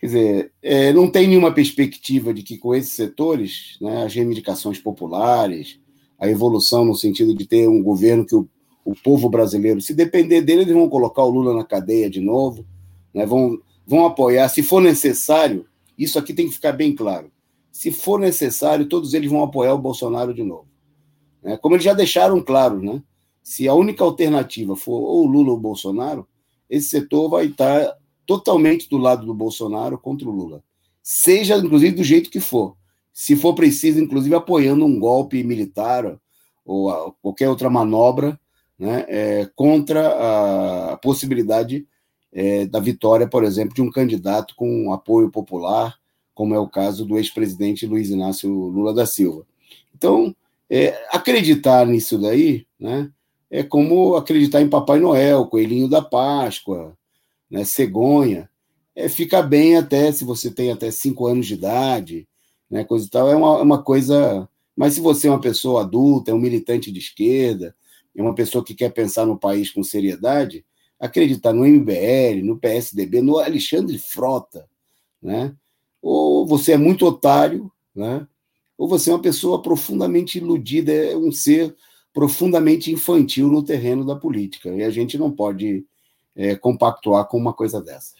[0.00, 4.78] Quer dizer, é, não tem nenhuma perspectiva de que com esses setores, né, as reivindicações
[4.78, 5.78] populares,
[6.18, 8.48] a evolução no sentido de ter um governo que o,
[8.84, 12.64] o povo brasileiro, se depender dele, eles vão colocar o Lula na cadeia de novo,
[13.12, 15.66] né, vão, vão apoiar, se for necessário,
[15.98, 17.30] isso aqui tem que ficar bem claro.
[17.72, 20.67] Se for necessário, todos eles vão apoiar o Bolsonaro de novo.
[21.42, 21.56] Né?
[21.56, 23.02] Como eles já deixaram claro, né?
[23.42, 26.26] se a única alternativa for ou Lula ou Bolsonaro,
[26.68, 27.96] esse setor vai estar
[28.26, 30.62] totalmente do lado do Bolsonaro contra o Lula.
[31.02, 32.76] Seja, inclusive, do jeito que for
[33.18, 36.20] se for preciso, inclusive apoiando um golpe militar
[36.64, 38.38] ou qualquer outra manobra
[38.78, 41.84] né, é, contra a possibilidade
[42.32, 45.96] é, da vitória, por exemplo, de um candidato com apoio popular,
[46.32, 49.44] como é o caso do ex-presidente Luiz Inácio Lula da Silva.
[49.92, 50.32] Então,
[50.70, 53.10] é, acreditar nisso daí né,
[53.50, 56.96] é como acreditar em Papai Noel, Coelhinho da Páscoa,
[57.50, 58.48] né, cegonha.
[58.94, 62.28] É, fica bem até se você tem até cinco anos de idade,
[62.70, 64.48] né, coisa e tal, é uma, uma coisa.
[64.76, 67.74] Mas se você é uma pessoa adulta, é um militante de esquerda,
[68.14, 70.64] é uma pessoa que quer pensar no país com seriedade,
[71.00, 74.68] acreditar no MBL, no PSDB, no Alexandre Frota,
[75.22, 75.54] né?
[76.02, 78.26] Ou você é muito otário, né?
[78.78, 81.76] Ou você é uma pessoa profundamente iludida, é um ser
[82.14, 84.70] profundamente infantil no terreno da política.
[84.70, 85.84] E a gente não pode
[86.34, 88.14] é, compactuar com uma coisa dessa.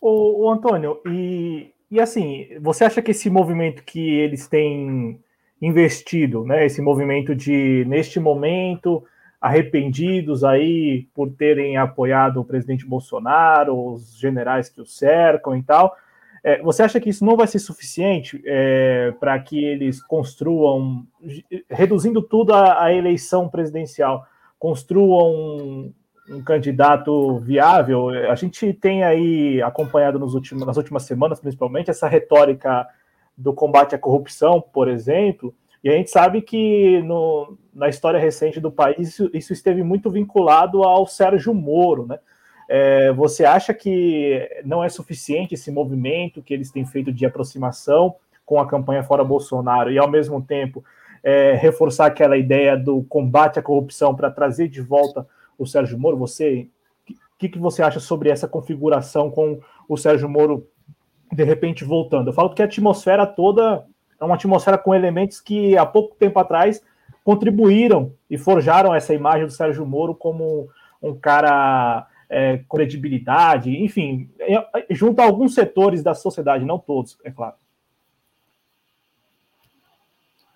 [0.00, 5.20] O, Antônio, e e assim, você acha que esse movimento que eles têm
[5.60, 9.04] investido, né, esse movimento de, neste momento,
[9.38, 15.94] arrependidos aí por terem apoiado o presidente Bolsonaro, os generais que o cercam e tal,
[16.44, 21.06] é, você acha que isso não vai ser suficiente é, para que eles construam,
[21.70, 24.26] reduzindo tudo à, eleição presidencial,
[24.58, 25.92] construam
[26.28, 28.08] um candidato viável.
[28.08, 32.88] A gente tem aí acompanhado últimos, nas últimas semanas, principalmente, essa retórica
[33.36, 38.60] do combate à corrupção, por exemplo, e a gente sabe que no, na história recente
[38.60, 42.18] do país isso, isso, esteve muito vinculado ao Sérgio Moro, né?
[42.74, 48.14] É, você acha que não é suficiente esse movimento que eles têm feito de aproximação
[48.46, 50.82] com a campanha fora Bolsonaro e, ao mesmo tempo,
[51.22, 56.16] é, reforçar aquela ideia do combate à corrupção para trazer de volta o Sérgio Moro.
[56.16, 56.66] Você,
[57.10, 60.66] o que, que você acha sobre essa configuração com o Sérgio Moro
[61.30, 62.30] de repente voltando?
[62.30, 63.84] Eu falo que a atmosfera toda
[64.18, 66.82] é uma atmosfera com elementos que há pouco tempo atrás
[67.22, 70.70] contribuíram e forjaram essa imagem do Sérgio Moro como
[71.02, 77.18] um cara é, credibilidade, enfim, é, é, junto a alguns setores da sociedade, não todos,
[77.22, 77.56] é claro.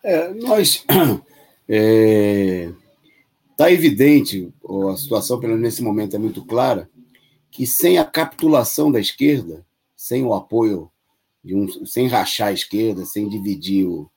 [0.03, 0.85] É, nós.
[1.69, 2.73] É,
[3.57, 4.55] tá evidente,
[4.89, 6.89] a situação, pelo nesse momento, é muito clara,
[7.51, 10.89] que sem a capitulação da esquerda, sem o apoio,
[11.45, 14.09] um, sem rachar a esquerda, sem dividir o,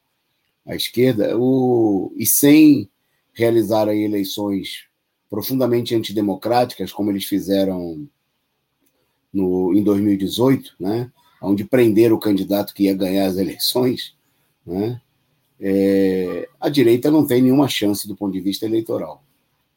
[0.64, 2.88] a esquerda, o, e sem
[3.34, 4.89] realizar eleições
[5.30, 8.08] profundamente antidemocráticas, como eles fizeram
[9.32, 11.12] no, em 2018, né,
[11.42, 14.16] onde prenderam o candidato que ia ganhar as eleições,
[14.66, 15.00] né,
[15.60, 19.24] é, a direita não tem nenhuma chance do ponto de vista eleitoral.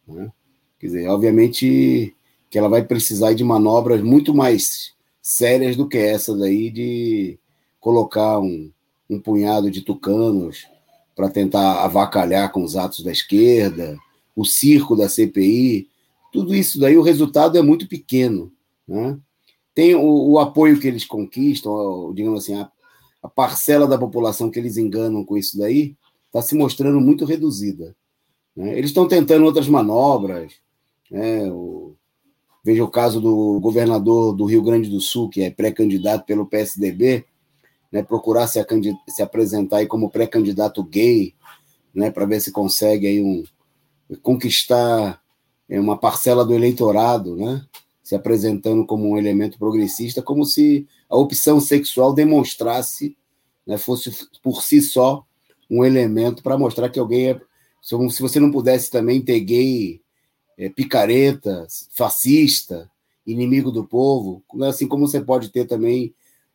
[0.07, 0.31] Né?
[0.79, 2.15] Quer dizer, obviamente
[2.49, 7.39] que ela vai precisar de manobras muito mais sérias do que essa daí de
[7.81, 8.71] colocar um,
[9.09, 10.67] um punhado de tucanos
[11.17, 13.97] para tentar avacalhar com os atos da esquerda,
[14.35, 15.89] o circo da CPI,
[16.33, 18.51] tudo isso daí, o resultado é muito pequeno.
[18.89, 19.19] Né?
[19.75, 22.71] Tem o, o apoio que eles conquistam, digamos assim, a,
[23.23, 25.95] a parcela da população que eles enganam com isso daí
[26.27, 27.95] está se mostrando muito reduzida.
[28.57, 28.77] Né?
[28.77, 30.55] Eles estão tentando outras manobras.
[31.11, 31.51] Né?
[31.53, 31.95] O,
[32.65, 37.27] veja o caso do governador do Rio Grande do Sul, que é pré-candidato pelo PSDB,
[37.91, 38.03] né?
[38.03, 38.65] procurar se,
[39.09, 41.35] se apresentar aí como pré-candidato gay,
[41.95, 42.11] né?
[42.11, 43.45] para ver se consegue aí um,
[44.21, 45.21] conquistar
[45.69, 47.65] é, uma parcela do eleitorado, né?
[48.03, 53.17] se apresentando como um elemento progressista, como se a opção sexual demonstrasse,
[53.67, 54.11] né, fosse
[54.43, 55.25] por si só
[55.71, 57.41] um elemento para mostrar que alguém é.
[57.81, 60.01] Se você não pudesse também ter gay,
[60.59, 62.91] é, picareta, fascista,
[63.27, 66.15] inimigo do povo, assim como você pode ter também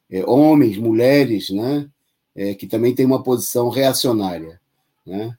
[0.10, 1.90] é, homens, mulheres, né,
[2.36, 4.62] é, que também têm uma posição reacionária.
[5.06, 5.36] Né?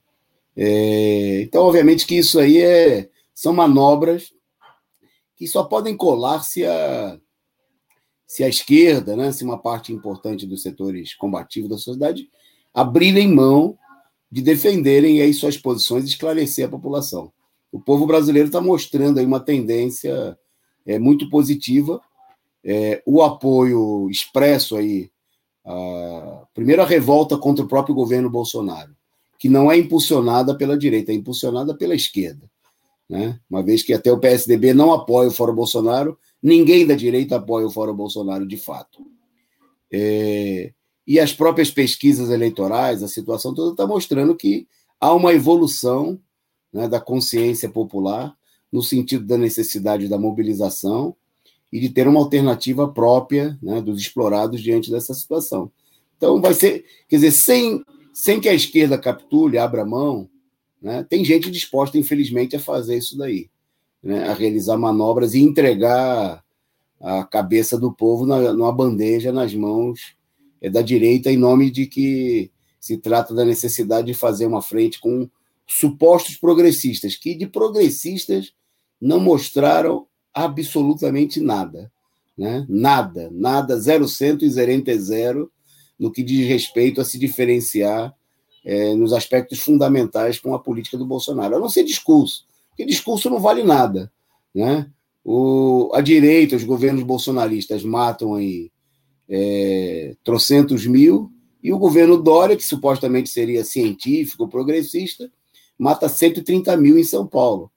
[0.60, 4.32] É, então, obviamente que isso aí é, são manobras
[5.36, 7.16] que só podem colar se a,
[8.26, 12.28] se a esquerda, né, se uma parte importante dos setores combativos da sociedade
[12.74, 13.78] abrirem mão
[14.30, 17.32] de defenderem aí suas posições e esclarecer a população.
[17.70, 20.36] O povo brasileiro está mostrando aí uma tendência
[20.84, 22.00] é, muito positiva.
[22.64, 25.08] É, o apoio expresso aí,
[25.64, 28.97] a, primeiro a revolta contra o próprio governo Bolsonaro,
[29.38, 32.48] que não é impulsionada pela direita, é impulsionada pela esquerda
[33.08, 33.40] né?
[33.48, 37.66] uma vez que até o PSDB não apoia o Fórum Bolsonaro, ninguém da direita apoia
[37.66, 39.04] o Fórum Bolsonaro de fato.
[39.90, 40.72] É,
[41.06, 44.68] e as próprias pesquisas eleitorais, a situação toda está mostrando que
[45.00, 46.20] há uma evolução
[46.72, 48.36] né, da consciência popular
[48.70, 51.16] no sentido da necessidade da mobilização
[51.72, 55.72] e de ter uma alternativa própria né, dos explorados diante dessa situação.
[56.18, 57.82] Então, vai ser, quer dizer, sem,
[58.18, 60.28] sem que a esquerda capitule, abra mão,
[60.82, 61.06] né?
[61.08, 63.48] Tem gente disposta, infelizmente, a fazer isso daí,
[64.02, 64.28] né?
[64.28, 66.42] a realizar manobras e entregar
[67.00, 70.16] a cabeça do povo na, numa bandeja nas mãos
[70.60, 72.50] é, da direita, em nome de que
[72.80, 75.30] se trata da necessidade de fazer uma frente com
[75.64, 78.52] supostos progressistas, que de progressistas
[79.00, 81.88] não mostraram absolutamente nada.
[82.36, 82.66] Né?
[82.68, 85.52] Nada, nada, zero cento e zerente zero
[85.98, 88.14] no que diz respeito a se diferenciar
[88.64, 93.30] é, nos aspectos fundamentais com a política do Bolsonaro, a não ser discurso, porque discurso
[93.30, 94.12] não vale nada.
[94.54, 94.90] Né?
[95.24, 98.70] O, a direita, os governos bolsonaristas matam aí
[99.28, 101.30] é, trocentos mil,
[101.62, 105.30] e o governo Dória, que supostamente seria científico, progressista,
[105.76, 107.70] mata 130 mil em São Paulo.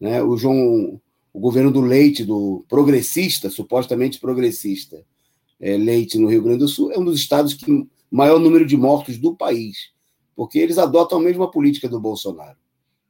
[0.00, 0.22] Né?
[0.22, 1.00] O João,
[1.32, 5.04] o governo do Leite, do progressista, supostamente progressista,
[5.60, 8.76] é, Leite no Rio Grande do Sul, é um dos estados que maior número de
[8.76, 9.92] mortos do país
[10.38, 12.56] porque eles adotam a mesma política do Bolsonaro.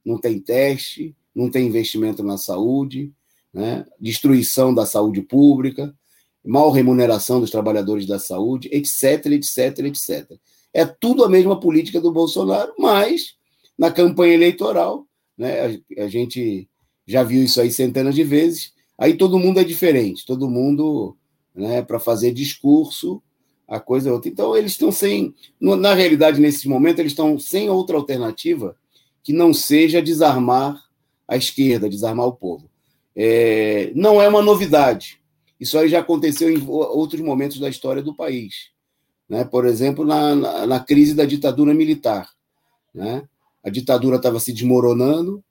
[0.03, 3.13] Não tem teste, não tem investimento na saúde,
[3.53, 3.85] né?
[4.01, 5.95] destruição da saúde pública,
[6.43, 10.41] mal remuneração dos trabalhadores da saúde, etc, etc, etc.
[10.73, 13.35] É tudo a mesma política do Bolsonaro, mas
[13.77, 16.67] na campanha eleitoral, né, a, a gente
[17.07, 21.15] já viu isso aí centenas de vezes, aí todo mundo é diferente, todo mundo,
[21.59, 23.21] né, para fazer discurso,
[23.67, 24.31] a coisa é outra.
[24.31, 25.35] Então, eles estão sem.
[25.61, 28.77] Na realidade, nesse momento, eles estão sem outra alternativa
[29.23, 30.81] que não seja desarmar
[31.27, 32.71] a esquerda, desarmar o povo.
[33.15, 35.21] É, não é uma novidade.
[35.61, 38.71] Isso aí já aconteceu em outros momentos da história do país.
[39.29, 39.45] Né?
[39.45, 42.31] Por exemplo, na, na, na crise da ditadura militar.
[42.95, 43.29] Né?
[43.63, 45.45] A ditadura estava se desmoronando,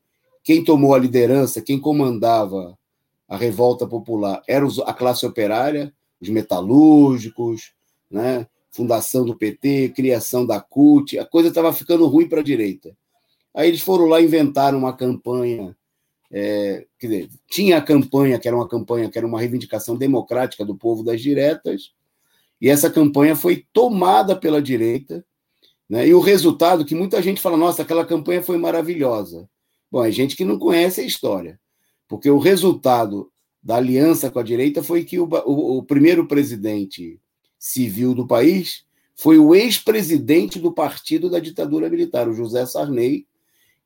[0.44, 2.78] quem tomou a liderança, quem comandava
[3.28, 7.74] a revolta popular era a classe operária, os metalúrgicos,
[8.10, 8.48] né?
[8.72, 12.96] fundação do PT, criação da CUT, a coisa estava ficando ruim para a direita.
[13.54, 15.76] Aí eles foram lá inventaram uma campanha
[16.32, 20.66] é, quer dizer, tinha a campanha, que era uma campanha, que era uma reivindicação democrática
[20.66, 21.94] do povo das diretas,
[22.60, 25.24] e essa campanha foi tomada pela direita,
[25.90, 26.08] né?
[26.08, 29.50] e o resultado, que muita gente fala, nossa, aquela campanha foi maravilhosa.
[29.90, 31.60] Bom, é gente que não conhece a história,
[32.08, 33.32] porque o resultado
[33.68, 37.20] da aliança com a direita foi que o, o, o primeiro presidente
[37.60, 43.28] civil do país foi o ex-presidente do partido da ditadura militar, o José Sarney,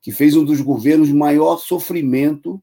[0.00, 2.62] que fez um dos governos maior sofrimento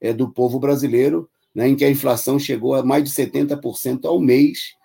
[0.00, 4.20] é, do povo brasileiro, né, em que a inflação chegou a mais de 70% ao
[4.20, 4.76] mês,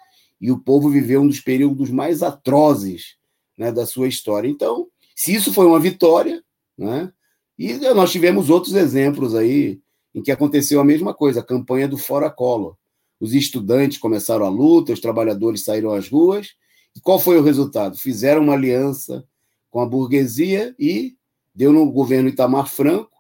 [0.41, 3.15] e o povo viveu um dos períodos mais atrozes
[3.55, 4.49] né, da sua história.
[4.49, 6.43] Então, se isso foi uma vitória,
[6.75, 7.13] né,
[7.59, 9.79] e nós tivemos outros exemplos aí
[10.16, 12.78] em que aconteceu a mesma coisa, a campanha do Fora Collor.
[13.20, 16.55] Os estudantes começaram a luta, os trabalhadores saíram às ruas,
[16.95, 17.97] e qual foi o resultado?
[17.97, 19.28] Fizeram uma aliança
[19.70, 21.18] com a burguesia e
[21.53, 23.11] deu no governo Itamar Franco,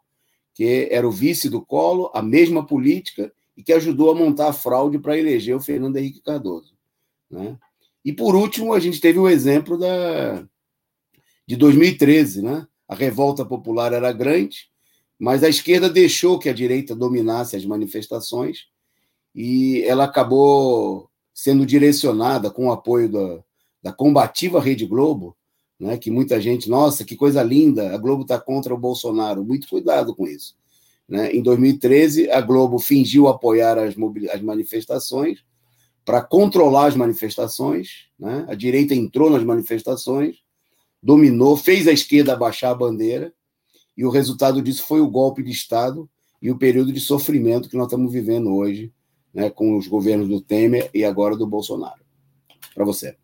[0.53, 4.53] que era o vice do Collor, a mesma política, e que ajudou a montar a
[4.53, 6.73] fraude para eleger o Fernando Henrique Cardoso.
[7.29, 7.57] Né?
[8.05, 10.47] E, por último, a gente teve o exemplo da,
[11.45, 12.41] de 2013.
[12.41, 12.65] Né?
[12.87, 14.69] A revolta popular era grande,
[15.19, 18.67] mas a esquerda deixou que a direita dominasse as manifestações
[19.33, 23.43] e ela acabou sendo direcionada com o apoio da,
[23.83, 25.35] da combativa Rede Globo
[25.79, 29.43] né, que muita gente, nossa, que coisa linda, a Globo está contra o Bolsonaro.
[29.43, 30.55] Muito cuidado com isso.
[31.07, 31.33] Né?
[31.33, 33.95] Em 2013, a Globo fingiu apoiar as,
[34.33, 35.43] as manifestações
[36.03, 38.07] para controlar as manifestações.
[38.17, 38.45] Né?
[38.47, 40.37] A direita entrou nas manifestações,
[41.01, 43.33] dominou, fez a esquerda abaixar a bandeira,
[43.97, 46.09] e o resultado disso foi o golpe de Estado
[46.41, 48.91] e o período de sofrimento que nós estamos vivendo hoje,
[49.33, 52.03] né, com os governos do Temer e agora do Bolsonaro.
[52.73, 53.15] Para você.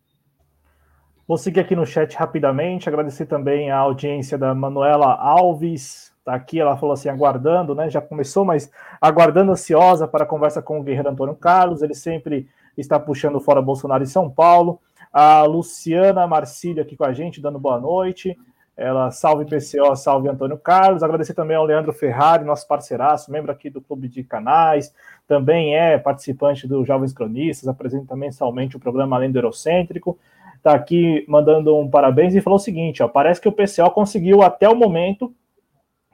[1.26, 6.58] Vou seguir aqui no chat rapidamente, agradecer também a audiência da Manuela Alves, está aqui,
[6.60, 7.88] ela falou assim, aguardando, né?
[7.90, 8.70] Já começou, mas
[9.00, 13.62] aguardando ansiosa para a conversa com o guerreiro Antônio Carlos, ele sempre está puxando fora
[13.62, 14.80] Bolsonaro em São Paulo.
[15.12, 18.36] A Luciana Marcílio aqui com a gente, dando boa noite.
[18.76, 21.02] Ela salve PCO, salve Antônio Carlos.
[21.02, 24.94] Agradecer também ao Leandro Ferrari, nosso parceiraço, membro aqui do Clube de Canais,
[25.26, 30.18] também é participante do Jovens Cronistas, apresenta mensalmente o programa Além do Eurocêntrico
[30.62, 34.42] está aqui mandando um parabéns e falou o seguinte: ó, parece que o PCO conseguiu
[34.42, 35.34] até o momento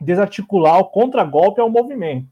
[0.00, 2.26] desarticular o contragolpe ao movimento.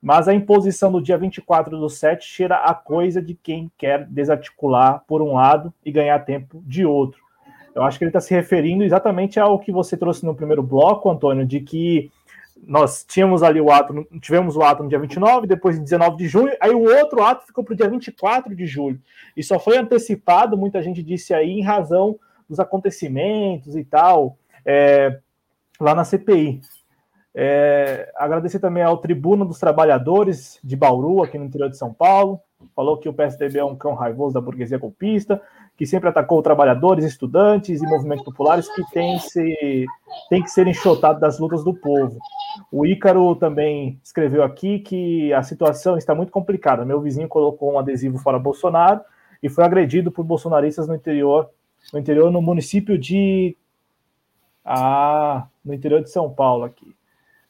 [0.00, 5.02] Mas a imposição do dia 24 do 7 cheira a coisa de quem quer desarticular
[5.08, 7.20] por um lado e ganhar tempo de outro.
[7.78, 11.08] Eu acho que ele está se referindo exatamente ao que você trouxe no primeiro bloco,
[11.08, 12.10] Antônio, de que
[12.66, 16.26] nós tínhamos ali o ato, tivemos o ato no dia 29, depois em 19 de
[16.26, 19.00] junho, aí o outro ato ficou para o dia 24 de julho.
[19.36, 22.18] E só foi antecipado, muita gente disse aí, em razão
[22.48, 25.20] dos acontecimentos e tal, é,
[25.80, 26.60] lá na CPI.
[27.32, 32.40] É, agradecer também ao Tribuna dos Trabalhadores de Bauru, aqui no interior de São Paulo.
[32.74, 35.40] Falou que o PSDB é um cão raivoso da burguesia golpista
[35.78, 39.86] que sempre atacou trabalhadores, estudantes e movimentos populares que tem, se,
[40.28, 42.18] tem que ser enxotado das lutas do povo.
[42.72, 46.84] O Ícaro também escreveu aqui que a situação está muito complicada.
[46.84, 49.02] Meu vizinho colocou um adesivo fora Bolsonaro
[49.40, 51.48] e foi agredido por bolsonaristas no interior,
[51.92, 53.56] no interior, no município de.
[54.64, 56.92] Ah, no interior de São Paulo aqui.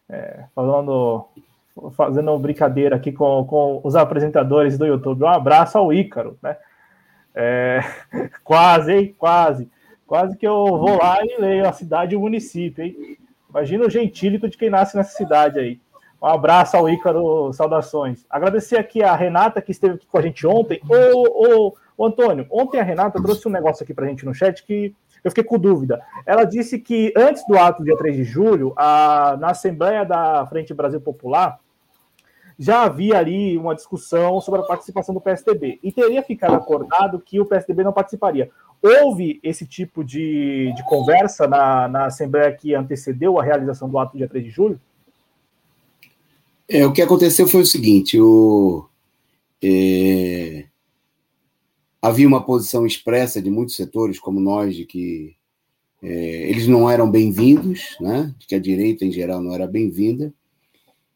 [0.07, 1.25] É, falando
[1.93, 5.23] fazendo brincadeira aqui com, com os apresentadores do YouTube.
[5.23, 6.59] Um abraço ao Ícaro, né?
[7.41, 7.81] É,
[8.43, 9.15] quase, hein?
[9.17, 9.71] Quase.
[10.05, 13.17] Quase que eu vou lá e leio a cidade e o município, hein?
[13.49, 15.81] Imagina o gentílico de quem nasce nessa cidade aí.
[16.21, 18.27] Um abraço ao Ícaro, saudações.
[18.29, 20.81] Agradecer aqui a Renata, que esteve aqui com a gente ontem.
[20.89, 24.35] Ô, ô, ô Antônio, ontem a Renata trouxe um negócio aqui para a gente no
[24.35, 26.03] chat que eu fiquei com dúvida.
[26.27, 30.75] Ela disse que antes do ato, dia 3 de julho, a, na Assembleia da Frente
[30.75, 31.61] Brasil Popular,
[32.59, 37.39] já havia ali uma discussão sobre a participação do PSDB e teria ficado acordado que
[37.39, 38.51] o PSDB não participaria.
[38.83, 44.17] Houve esse tipo de, de conversa na, na Assembleia que antecedeu a realização do ato
[44.17, 44.81] dia 3 de julho?
[46.69, 48.89] É, o que aconteceu foi o seguinte: o,
[49.63, 50.67] é,
[52.03, 55.35] havia uma posição expressa de muitos setores, como nós, de que
[56.03, 58.33] é, eles não eram bem-vindos, né?
[58.39, 60.33] de que a direita em geral não era bem-vinda,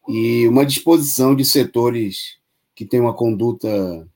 [0.08, 2.38] e uma disposição de setores
[2.74, 4.08] que têm uma conduta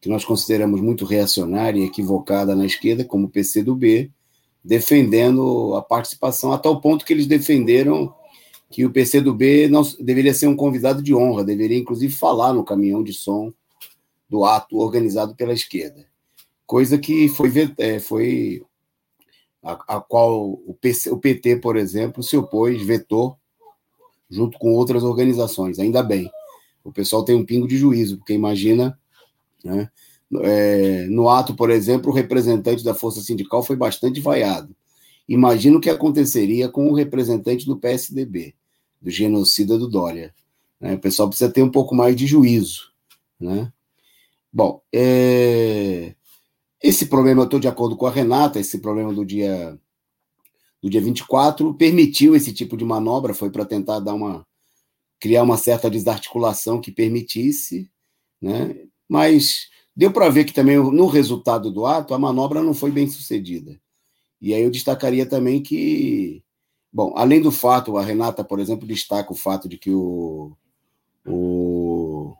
[0.00, 4.10] que nós consideramos muito reacionária e equivocada na esquerda, como o PCdoB,
[4.64, 8.14] defendendo a participação, a tal ponto que eles defenderam
[8.70, 13.02] que o PCdoB não deveria ser um convidado de honra, deveria inclusive falar no caminhão
[13.02, 13.52] de som
[14.28, 16.06] do ato organizado pela esquerda.
[16.64, 18.62] Coisa que foi, é, foi
[19.62, 23.36] a, a qual o, PC, o PT, por exemplo, se opôs, vetou
[24.30, 26.30] junto com outras organizações, ainda bem.
[26.84, 28.98] O pessoal tem um pingo de juízo, porque imagina,
[29.64, 29.90] né,
[30.42, 34.74] é, no ato, por exemplo, o representante da Força Sindical foi bastante vaiado.
[35.28, 38.54] Imagina o que aconteceria com o representante do PSDB,
[39.00, 40.34] do genocida do Dória.
[40.80, 40.94] Né?
[40.94, 42.92] O pessoal precisa ter um pouco mais de juízo.
[43.38, 43.72] Né?
[44.52, 46.14] Bom, é...
[46.82, 49.78] esse problema, eu estou de acordo com a Renata, esse problema do dia
[50.82, 54.46] do dia 24 permitiu esse tipo de manobra, foi para tentar dar uma
[55.20, 57.90] criar uma certa desarticulação que permitisse,
[58.40, 58.74] né?
[59.06, 63.06] Mas deu para ver que também no resultado do ato a manobra não foi bem
[63.06, 63.78] sucedida.
[64.40, 66.42] E aí eu destacaria também que,
[66.90, 70.56] bom, além do fato, a Renata, por exemplo, destaca o fato de que o,
[71.26, 72.34] o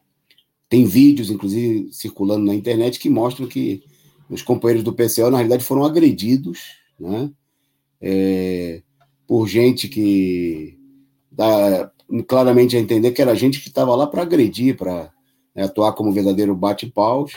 [0.70, 3.82] tem vídeos, inclusive, circulando na internet que mostram que
[4.30, 6.61] os companheiros do PCO, na realidade, foram agredidos,
[6.99, 7.30] né?
[8.01, 8.82] É,
[9.26, 10.78] por gente que
[11.30, 11.90] dá
[12.26, 15.12] claramente a entender que era gente que estava lá para agredir, para
[15.55, 17.32] né, atuar como verdadeiro bate-paus.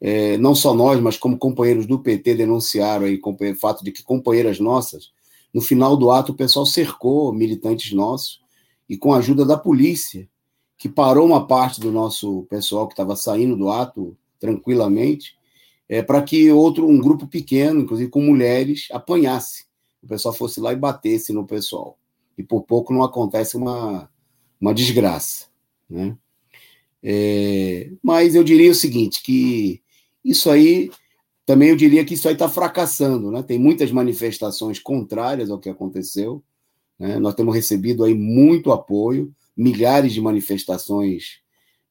[0.00, 4.02] É, não só nós, mas como companheiros do PT denunciaram aí o fato de que
[4.02, 5.10] companheiras nossas,
[5.52, 8.40] no final do ato, o pessoal cercou militantes nossos
[8.88, 10.28] e com a ajuda da polícia,
[10.76, 15.36] que parou uma parte do nosso pessoal que estava saindo do ato tranquilamente,
[15.88, 19.64] é, para que outro, um grupo pequeno, inclusive com mulheres, apanhasse.
[20.04, 21.98] O pessoal fosse lá e batesse no pessoal.
[22.36, 24.08] E por pouco não acontece uma,
[24.60, 25.46] uma desgraça.
[25.88, 26.16] Né?
[27.02, 29.80] É, mas eu diria o seguinte, que
[30.24, 30.90] isso aí,
[31.44, 33.42] também eu diria que isso aí está fracassando, né?
[33.42, 36.42] Tem muitas manifestações contrárias ao que aconteceu,
[36.98, 37.18] né?
[37.18, 41.42] Nós temos recebido aí muito apoio, milhares de manifestações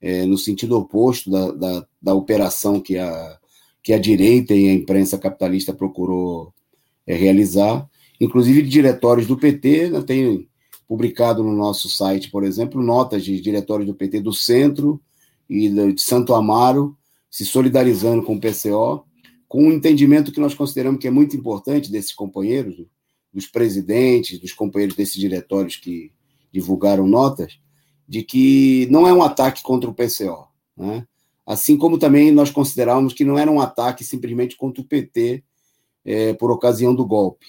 [0.01, 3.39] é, no sentido oposto da, da, da, operação que a,
[3.81, 6.53] que a direita e a imprensa capitalista procurou
[7.07, 7.89] é, realizar,
[8.19, 10.01] inclusive de diretórios do PT, né?
[10.01, 10.47] tem
[10.87, 15.01] publicado no nosso site, por exemplo, notas de diretórios do PT do Centro
[15.49, 16.97] e de Santo Amaro,
[17.29, 19.05] se solidarizando com o PCO,
[19.47, 22.85] com um entendimento que nós consideramos que é muito importante desses companheiros,
[23.33, 26.11] dos presidentes, dos companheiros desses diretórios que
[26.51, 27.57] divulgaram notas,
[28.07, 30.47] de que não é um ataque contra o PCO.
[30.77, 31.07] Né?
[31.45, 35.43] Assim como também nós considerávamos que não era um ataque simplesmente contra o PT
[36.05, 37.47] é, por ocasião do golpe.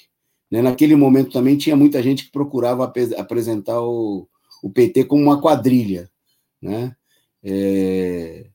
[0.55, 0.63] Né?
[0.63, 4.29] Naquele momento também tinha muita gente que procurava ap apresentar o,
[4.63, 6.09] o PT como uma quadrilha.
[6.63, 6.95] Né?
[7.43, 8.47] É,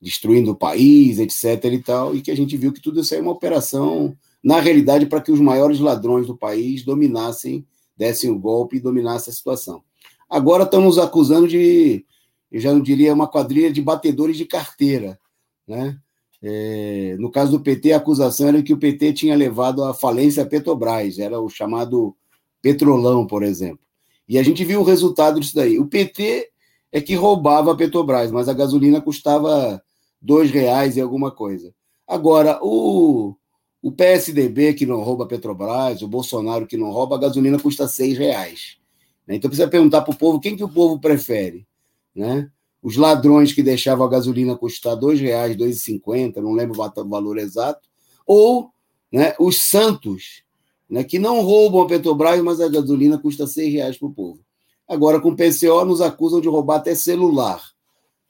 [0.00, 1.64] destruindo o país, etc.
[1.64, 5.06] e tal, e que a gente viu que tudo isso é uma operação, na realidade,
[5.06, 9.82] para que os maiores ladrões do país dominassem, dessem o golpe e dominassem a situação.
[10.30, 12.06] Agora estamos acusando de,
[12.52, 15.18] eu já não diria uma quadrilha de batedores de carteira,
[15.66, 15.98] né?
[16.42, 20.42] É, no caso do PT, a acusação era que o PT tinha levado à falência
[20.42, 22.16] a Petrobras, era o chamado
[22.62, 23.80] Petrolão, por exemplo.
[24.28, 25.78] E a gente viu o resultado disso daí.
[25.78, 26.50] O PT
[26.92, 29.82] é que roubava a Petrobras, mas a gasolina custava
[30.20, 31.74] dois reais e alguma coisa.
[32.06, 33.34] Agora, o,
[33.82, 37.88] o PSDB que não rouba a Petrobras, o Bolsonaro que não rouba, a gasolina custa
[37.88, 38.78] seis reais.
[39.26, 39.36] Né?
[39.36, 41.66] Então precisa perguntar para o povo quem que o povo prefere.
[42.14, 42.50] Né?
[42.82, 47.88] Os ladrões que deixavam a gasolina custar e cinquenta, não lembro o valor exato,
[48.26, 48.70] ou
[49.12, 50.42] né, os santos,
[50.88, 54.40] né, que não roubam a Petrobras, mas a gasolina custa seis reais para o povo.
[54.86, 57.62] Agora, com o PCO, nos acusam de roubar até celular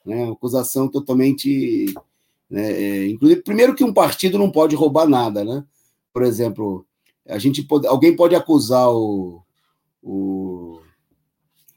[0.08, 0.30] né?
[0.30, 1.94] Acusação totalmente.
[2.50, 5.62] Né, é, inclusive, primeiro que um partido não pode roubar nada, né?
[6.12, 6.86] Por exemplo,
[7.28, 9.42] a gente pode, alguém pode acusar o,
[10.02, 10.80] o,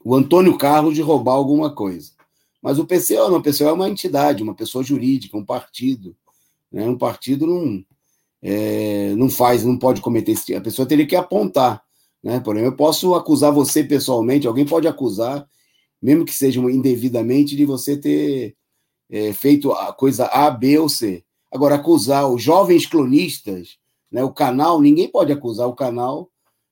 [0.02, 2.12] o Antônio Carlos de roubar alguma coisa.
[2.62, 6.16] Mas o PCO não, o PCO é uma entidade, uma pessoa jurídica, um partido.
[6.70, 6.86] Né?
[6.86, 7.84] Um partido não,
[8.40, 10.58] é, não faz, não pode cometer esse tipo.
[10.58, 11.82] A pessoa teria que apontar.
[12.22, 12.38] Né?
[12.38, 15.46] Por exemplo, eu posso acusar você pessoalmente, alguém pode acusar
[16.02, 18.56] mesmo que sejam indevidamente, de você ter
[19.08, 21.24] é, feito a coisa A, B ou C.
[21.50, 23.78] Agora, acusar os jovens clonistas,
[24.10, 26.28] né, o canal, ninguém pode acusar o canal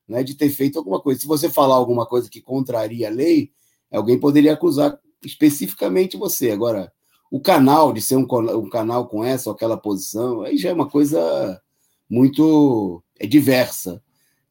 [0.09, 1.20] né, de ter feito alguma coisa.
[1.20, 3.53] Se você falar alguma coisa que contraria a lei,
[3.93, 6.50] alguém poderia acusar especificamente você.
[6.50, 6.92] Agora,
[7.30, 10.72] o canal, de ser um, um canal com essa ou aquela posição, aí já é
[10.72, 11.60] uma coisa
[12.08, 14.02] muito é diversa.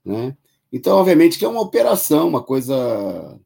[0.05, 0.35] Né?
[0.71, 3.39] Então, obviamente, que é uma operação, uma coisa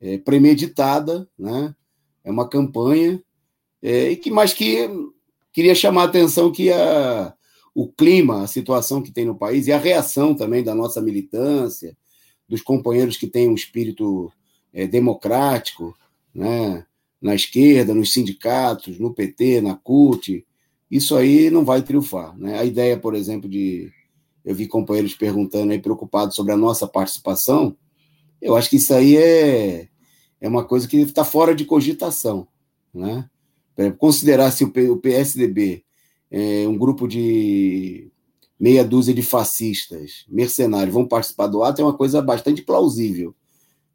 [0.00, 1.74] é, premeditada, né?
[2.24, 3.22] É uma campanha
[3.82, 4.88] é, e que mais que
[5.52, 7.32] queria chamar a atenção que a,
[7.74, 11.96] o clima, a situação que tem no país e a reação também da nossa militância,
[12.48, 14.32] dos companheiros que têm um espírito
[14.72, 15.96] é, democrático,
[16.38, 16.84] né?
[17.20, 20.46] Na esquerda, nos sindicatos, no PT, na CUT,
[20.88, 22.58] isso aí não vai triunfar, né?
[22.58, 23.90] A ideia, por exemplo, de
[24.44, 27.76] eu vi companheiros perguntando aí preocupados sobre a nossa participação,
[28.40, 29.88] eu acho que isso aí é,
[30.40, 32.46] é uma coisa que está fora de cogitação.
[32.94, 33.28] Né?
[33.98, 35.84] Considerar se o PSDB
[36.30, 38.10] é um grupo de
[38.58, 43.34] meia dúzia de fascistas, mercenários, vão participar do ato é uma coisa bastante plausível.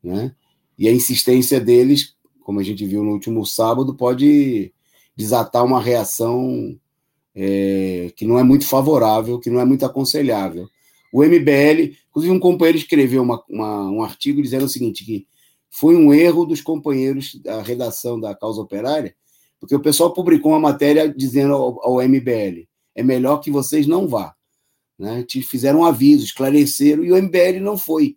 [0.03, 0.35] Né?
[0.77, 2.12] E a insistência deles,
[2.43, 4.71] como a gente viu no último sábado, pode
[5.15, 6.77] desatar uma reação
[7.35, 10.69] é, que não é muito favorável, que não é muito aconselhável.
[11.11, 15.27] O MBL, inclusive um companheiro escreveu uma, uma, um artigo dizendo o seguinte, que
[15.69, 19.15] foi um erro dos companheiros da redação da Causa Operária,
[19.59, 24.07] porque o pessoal publicou uma matéria dizendo ao, ao MBL, é melhor que vocês não
[24.07, 24.35] vá.
[24.97, 25.23] Né?
[25.23, 28.15] Te fizeram um aviso, esclareceram, e o MBL não foi.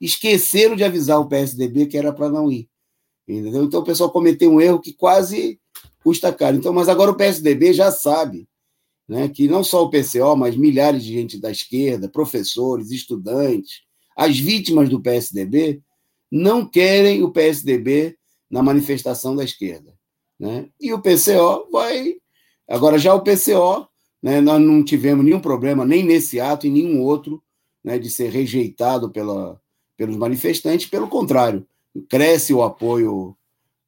[0.00, 2.68] Esqueceram de avisar o PSDB que era para não ir.
[3.28, 3.64] Entendeu?
[3.64, 5.60] Então o pessoal cometeu um erro que quase
[6.02, 6.56] custa caro.
[6.56, 8.48] Então, mas agora o PSDB já sabe
[9.06, 13.82] né, que não só o PCO, mas milhares de gente da esquerda, professores, estudantes,
[14.16, 15.82] as vítimas do PSDB,
[16.30, 18.16] não querem o PSDB
[18.50, 19.94] na manifestação da esquerda.
[20.38, 20.68] Né?
[20.80, 22.16] E o PCO vai.
[22.68, 23.88] Agora, já o PCO,
[24.22, 27.42] né, nós não tivemos nenhum problema, nem nesse ato e nenhum outro,
[27.82, 29.60] né, de ser rejeitado pela,
[29.96, 31.66] pelos manifestantes, pelo contrário,
[32.08, 33.36] cresce o apoio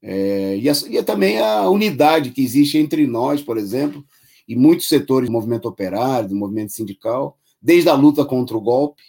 [0.01, 4.03] é, e, a, e também a unidade que existe entre nós, por exemplo,
[4.47, 9.03] e muitos setores do movimento operário, do movimento sindical, desde a luta contra o golpe,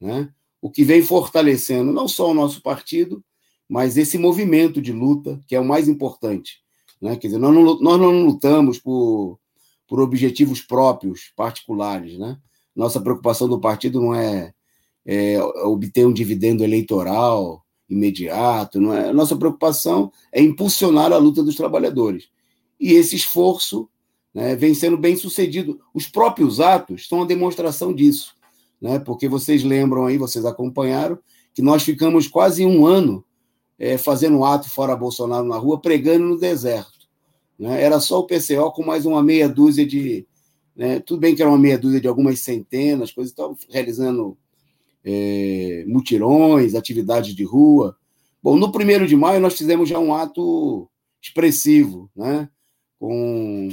[0.00, 0.30] né?
[0.62, 3.22] o que vem fortalecendo não só o nosso partido,
[3.68, 6.60] mas esse movimento de luta, que é o mais importante.
[7.02, 7.16] Né?
[7.16, 9.40] Quer dizer, nós não, nós não lutamos por,
[9.88, 12.16] por objetivos próprios, particulares.
[12.16, 12.38] Né?
[12.74, 14.54] Nossa preocupação do partido não é,
[15.04, 19.08] é obter um dividendo eleitoral, imediato, não é?
[19.08, 22.28] A nossa preocupação é impulsionar a luta dos trabalhadores.
[22.78, 23.88] E esse esforço
[24.34, 25.80] né, vem sendo bem sucedido.
[25.94, 28.34] Os próprios atos são a demonstração disso,
[28.80, 28.98] né?
[28.98, 31.18] Porque vocês lembram aí, vocês acompanharam,
[31.54, 33.24] que nós ficamos quase um ano
[33.78, 37.08] é, fazendo ato fora Bolsonaro na rua, pregando no deserto.
[37.58, 37.82] Né?
[37.82, 40.26] Era só o PCO com mais uma meia dúzia de.
[40.74, 41.00] Né?
[41.00, 44.36] Tudo bem que era uma meia dúzia de algumas centenas, coisas, estavam realizando
[45.06, 47.96] é, mutirões, atividades de rua.
[48.42, 50.90] Bom, no primeiro de maio nós fizemos já um ato
[51.22, 52.48] expressivo, né?
[52.98, 53.68] com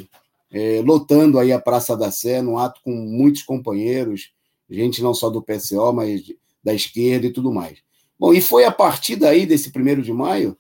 [0.52, 4.32] é, lotando aí a Praça da Sé, num ato com muitos companheiros,
[4.70, 6.24] gente não só do PCO, mas
[6.64, 7.80] da esquerda e tudo mais.
[8.20, 10.56] Bom, e foi a partir daí, desse primeiro de maio,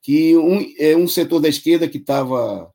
[0.00, 2.70] que um, é, um setor da esquerda que estava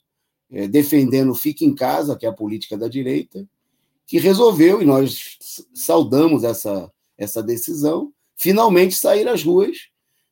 [0.51, 3.47] é, defendendo Fique em Casa, que é a política da direita,
[4.05, 5.37] que resolveu, e nós
[5.73, 9.77] saudamos essa essa decisão, finalmente sair às ruas.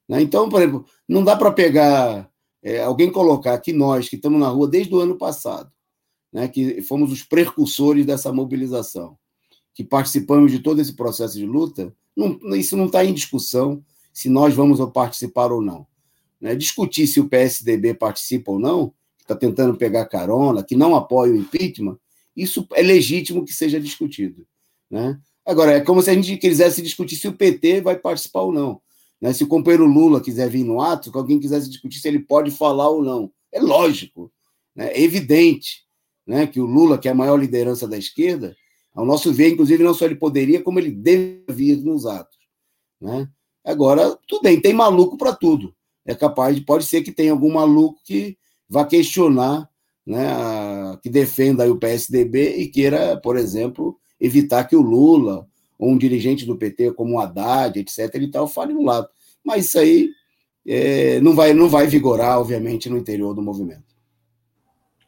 [0.07, 0.21] Né?
[0.21, 2.29] Então, por exemplo, não dá para pegar
[2.63, 5.71] é, alguém colocar que nós, que estamos na rua desde o ano passado,
[6.33, 9.17] né, que fomos os precursores dessa mobilização,
[9.73, 14.29] que participamos de todo esse processo de luta, não, isso não está em discussão se
[14.29, 15.85] nós vamos participar ou não.
[16.41, 16.55] Né?
[16.55, 21.33] Discutir se o PSDB participa ou não, que está tentando pegar carona, que não apoia
[21.33, 21.97] o impeachment,
[22.35, 24.45] isso é legítimo que seja discutido.
[24.89, 25.19] Né?
[25.45, 28.81] Agora, é como se a gente quisesse discutir se o PT vai participar ou não.
[29.21, 29.31] Né?
[29.31, 32.51] Se o companheiro Lula quiser vir no ato, que alguém quisesse discutir se ele pode
[32.51, 33.31] falar ou não.
[33.51, 34.31] É lógico,
[34.75, 34.91] né?
[34.91, 35.83] é evidente
[36.25, 36.47] né?
[36.47, 38.55] que o Lula, que é a maior liderança da esquerda,
[38.93, 42.37] ao nosso ver, inclusive, não só ele poderia, como ele deve vir nos atos.
[42.99, 43.27] Né?
[43.63, 45.75] Agora, tudo bem, tem maluco para tudo.
[46.05, 48.37] É capaz de, pode ser que tenha algum maluco que
[48.69, 49.69] vá questionar,
[50.05, 55.47] né, a, que defenda o PSDB e queira, por exemplo, evitar que o Lula
[55.77, 59.07] ou um dirigente do PT como o Haddad, etc., e tal, fale no lado.
[59.43, 60.09] Mas isso aí
[60.65, 63.83] é, não, vai, não vai vigorar, obviamente, no interior do movimento.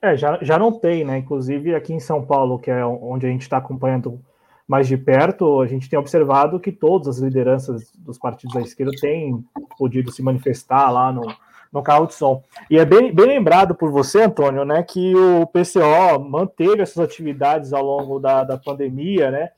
[0.02, 1.18] É, já, já não tem, né?
[1.18, 4.22] Inclusive aqui em São Paulo, que é onde a gente está acompanhando
[4.68, 8.92] mais de perto, a gente tem observado que todas as lideranças dos partidos da esquerda
[9.00, 9.44] têm
[9.78, 11.24] podido se manifestar lá no,
[11.72, 12.44] no carro de som.
[12.70, 17.74] E é bem, bem lembrado por você, Antônio, né, que o PCO manteve essas atividades
[17.74, 19.52] ao longo da, da pandemia, né?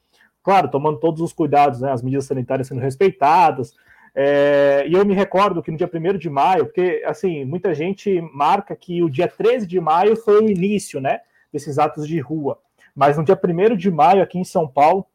[0.44, 3.76] Claro, tomando todos os cuidados, né, as medidas sanitárias sendo respeitadas.
[4.16, 8.22] É, e eu me recordo que no dia 1 de maio, porque assim, muita gente
[8.34, 11.20] marca que o dia 13 de maio foi o início, né,
[11.54, 12.60] desses atos de rua.
[12.96, 15.06] Mas no dia 1 de maio, aqui em São Paulo,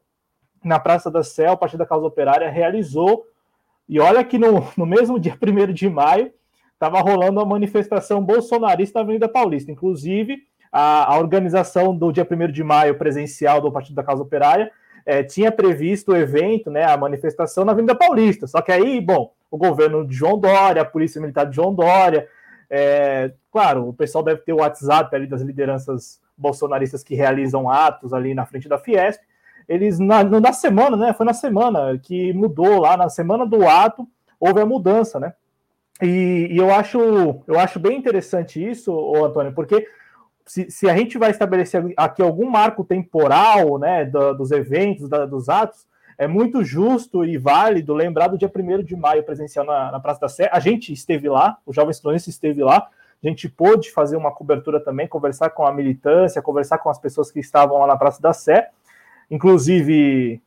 [0.63, 3.25] na Praça da Sé, o Partido da Causa Operária realizou,
[3.87, 6.33] e olha que no, no mesmo dia 1 de maio,
[6.87, 9.71] estava rolando uma manifestação bolsonarista na Avenida Paulista.
[9.71, 10.39] Inclusive,
[10.71, 14.71] a, a organização do dia 1 de maio presencial do Partido da Causa Operária
[15.05, 18.47] é, tinha previsto o evento, né, a manifestação na Avenida Paulista.
[18.47, 22.27] Só que aí, bom, o governo de João Dória, a Polícia Militar de João Dória,
[22.69, 28.13] é, claro, o pessoal deve ter o WhatsApp ali das lideranças bolsonaristas que realizam atos
[28.13, 29.21] ali na frente da Fiesp.
[29.67, 34.07] Eles, na, na semana, né, foi na semana que mudou lá, na semana do ato,
[34.39, 35.33] houve a mudança, né?
[36.01, 36.99] E, e, eu, acho,
[37.47, 39.87] eu acho bem interessante isso, Antônio, porque
[40.45, 45.25] se, se, a gente vai estabelecer aqui algum marco temporal né, do, dos eventos, da,
[45.25, 45.87] dos atos,
[46.17, 50.21] é muito justo e válido lembrar do dia 1 de maio presencial na, na, Praça
[50.21, 50.49] da Sé.
[50.51, 52.87] A gente esteve lá, o Jovem Cronistas esteve lá,
[53.23, 57.31] a gente pôde fazer uma cobertura também, conversar com a militância, conversar com as pessoas
[57.31, 58.69] que estavam lá na Praça da Sé.
[59.31, 60.41] Inclusive,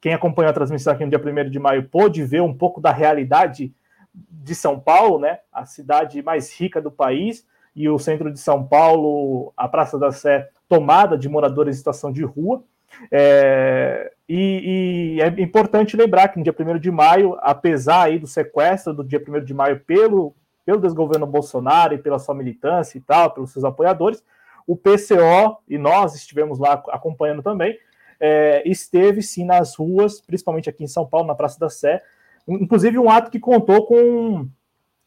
[0.00, 2.90] quem acompanhou a transmissão aqui no dia 1 de maio pôde ver um pouco da
[2.90, 3.72] realidade
[4.14, 5.40] de São Paulo, né?
[5.52, 10.12] A cidade mais rica do país e o centro de São Paulo, a Praça da
[10.12, 12.62] Sé, tomada de moradores em situação de rua.
[13.10, 18.26] É, e, e, é importante lembrar que no dia 1 de maio, apesar aí do
[18.26, 20.34] sequestro do dia 1 de maio pelo,
[20.64, 24.22] pelo desgoverno Bolsonaro e pela sua militância e tal, pelos seus apoiadores,
[24.66, 27.76] o PCO, e nós estivemos lá acompanhando também,
[28.18, 32.00] é, esteve sim nas ruas, principalmente aqui em São Paulo, na Praça da Sé,
[32.48, 34.48] inclusive um ato que contou com,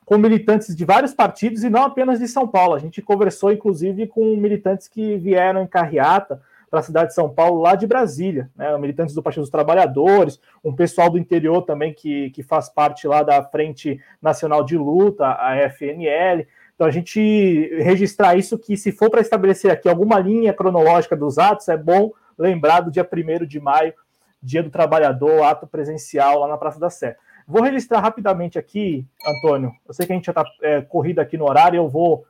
[0.05, 2.73] com militantes de vários partidos e não apenas de São Paulo.
[2.73, 7.29] A gente conversou, inclusive, com militantes que vieram em carreata para a cidade de São
[7.29, 8.77] Paulo, lá de Brasília, né?
[8.77, 13.23] militantes do Partido dos Trabalhadores, um pessoal do interior também que, que faz parte lá
[13.23, 16.45] da Frente Nacional de Luta, a FNL.
[16.75, 21.37] Então, a gente registrar isso, que se for para estabelecer aqui alguma linha cronológica dos
[21.37, 23.93] atos, é bom lembrar do dia 1 de maio,
[24.41, 27.17] Dia do Trabalhador, ato presencial lá na Praça da Sé.
[27.47, 29.73] Vou registrar rapidamente aqui, Antônio.
[29.87, 32.25] Eu sei que a gente já está é, corrido aqui no horário, eu vou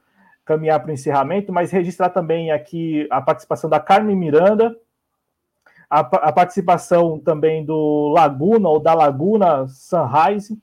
[0.45, 4.77] caminhar para o encerramento, mas registrar também aqui a participação da Carmen Miranda,
[5.89, 10.55] a, a participação também do Laguna, ou da Laguna Sunrise,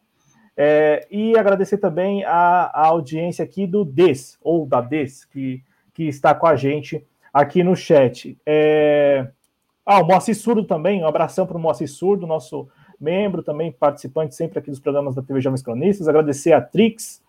[0.56, 6.04] é, e agradecer também a, a, audiência aqui do DES, ou da DES, que, que
[6.04, 8.38] está com a gente aqui no chat.
[8.46, 9.28] É...
[9.84, 12.68] Ah, o Moacir Surdo também, um abração para o Moacir Surdo, nosso
[13.00, 16.08] membro, também participante sempre aqui dos programas da TV Jovens Cronistas.
[16.08, 17.22] Agradecer a Trix,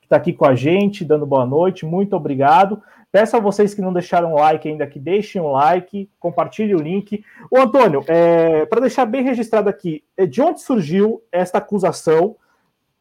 [0.00, 1.86] que está aqui com a gente, dando boa noite.
[1.86, 2.82] Muito obrigado.
[3.12, 7.24] Peço a vocês que não deixaram like ainda que deixem um like, compartilhem o link.
[7.50, 12.36] O Antônio, é, para deixar bem registrado aqui, é, de onde surgiu esta acusação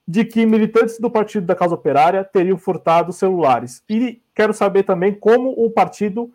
[0.07, 3.83] de que militantes do Partido da Causa Operária teriam furtado celulares?
[3.87, 6.33] E quero saber também como o partido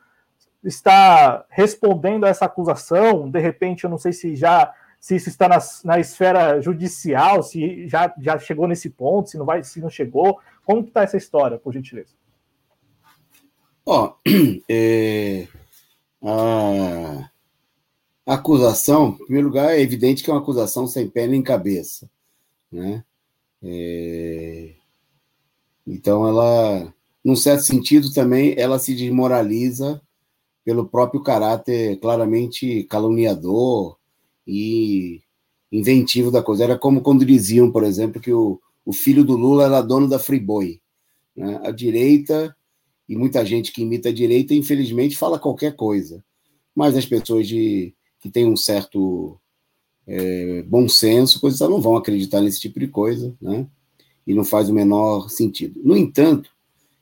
[0.62, 3.28] está respondendo a essa acusação.
[3.28, 4.72] De repente, eu não sei se já
[5.05, 9.44] se isso está na, na esfera judicial, se já, já chegou nesse ponto, se não
[9.44, 10.40] vai, se não chegou.
[10.64, 12.14] Como está essa história, por gentileza?
[13.84, 14.14] Ó,
[14.66, 15.46] é,
[16.22, 17.28] a,
[18.24, 22.09] acusação, em primeiro lugar, é evidente que é uma acusação sem pé nem cabeça,
[22.72, 23.05] né?
[23.62, 24.70] É,
[25.86, 30.00] então, ela, num certo sentido, também, ela se desmoraliza
[30.64, 33.98] pelo próprio caráter claramente caluniador,
[34.47, 35.22] e
[35.70, 36.64] inventivo da coisa.
[36.64, 40.18] Era como quando diziam, por exemplo, que o, o filho do Lula era dono da
[40.18, 40.80] Friboi.
[41.36, 41.61] Né?
[41.64, 42.55] A direita,
[43.09, 46.24] e muita gente que imita a direita, infelizmente, fala qualquer coisa.
[46.74, 49.38] Mas as pessoas de, que têm um certo
[50.07, 53.66] é, bom senso, coisas não vão acreditar nesse tipo de coisa, né?
[54.26, 55.80] E não faz o menor sentido.
[55.84, 56.51] No entanto,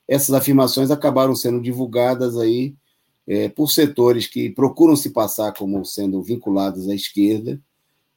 [0.09, 2.74] essas afirmações acabaram sendo divulgadas aí
[3.26, 7.60] é, por setores que procuram se passar como sendo vinculados à esquerda.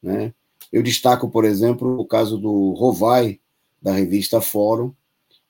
[0.01, 0.33] Né?
[0.71, 3.39] Eu destaco, por exemplo, o caso do Rovai,
[3.81, 4.91] da revista Fórum,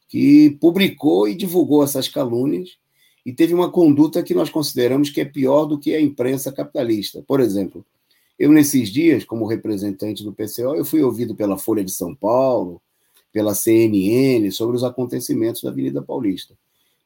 [0.08, 2.78] que publicou e divulgou essas calúnias
[3.26, 7.24] e teve uma conduta que nós consideramos que é pior do que a imprensa capitalista.
[7.26, 7.84] Por exemplo,
[8.38, 12.82] eu nesses dias, como representante do PCO, eu fui ouvido pela Folha de São Paulo,
[13.32, 16.54] pela CNN, sobre os acontecimentos da Avenida Paulista.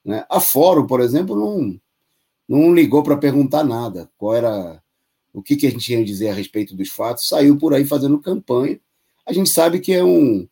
[0.04, 0.26] Né?
[0.30, 1.80] A Fórum, por exemplo, não,
[2.50, 4.82] não ligou para perguntar nada, qual era
[5.32, 7.86] o que, que a gente tinha a dizer a respeito dos fatos, saiu por aí
[7.86, 8.80] fazendo campanha.
[9.24, 10.48] A gente sabe que é, um,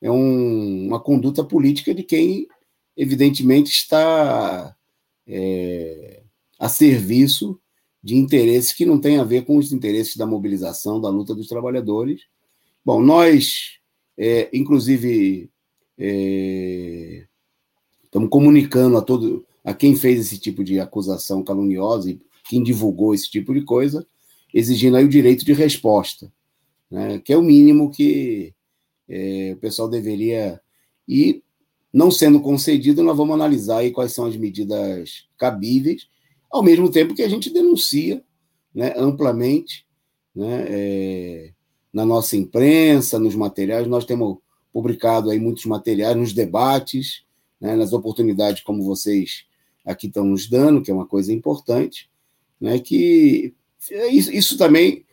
[0.00, 2.48] é um, uma conduta política de quem,
[2.96, 4.74] evidentemente, está
[5.26, 6.22] é,
[6.58, 7.60] a serviço
[8.02, 11.48] de interesses que não têm a ver com os interesses da mobilização, da luta dos
[11.48, 12.22] trabalhadores.
[12.82, 13.78] Bom, nós,
[14.16, 15.50] é, inclusive,
[15.98, 17.26] é,
[18.04, 23.14] estamos comunicando a todo a quem fez esse tipo de acusação caluniosa e quem divulgou
[23.14, 24.06] esse tipo de coisa,
[24.52, 26.32] exigindo aí o direito de resposta,
[26.90, 28.54] né, que é o mínimo que
[29.08, 30.60] é, o pessoal deveria.
[31.08, 31.42] E,
[31.92, 36.08] não sendo concedido, nós vamos analisar aí quais são as medidas cabíveis,
[36.50, 38.22] ao mesmo tempo que a gente denuncia
[38.74, 39.86] né, amplamente
[40.34, 41.52] né, é,
[41.92, 43.86] na nossa imprensa, nos materiais.
[43.86, 44.38] Nós temos
[44.72, 47.24] publicado aí muitos materiais nos debates,
[47.60, 49.44] né, nas oportunidades como vocês
[49.84, 52.10] aqui estão nos dando, que é uma coisa importante,
[52.60, 53.54] né, que
[54.10, 55.04] isso, isso também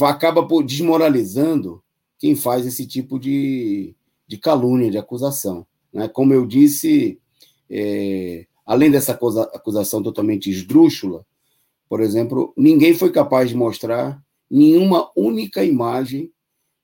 [0.00, 1.82] acaba desmoralizando
[2.18, 3.94] quem faz esse tipo de,
[4.26, 5.66] de calúnia, de acusação.
[5.92, 6.08] Né?
[6.08, 7.18] Como eu disse,
[7.68, 11.26] é, além dessa acusação totalmente esdrúxula,
[11.88, 16.32] por exemplo, ninguém foi capaz de mostrar nenhuma única imagem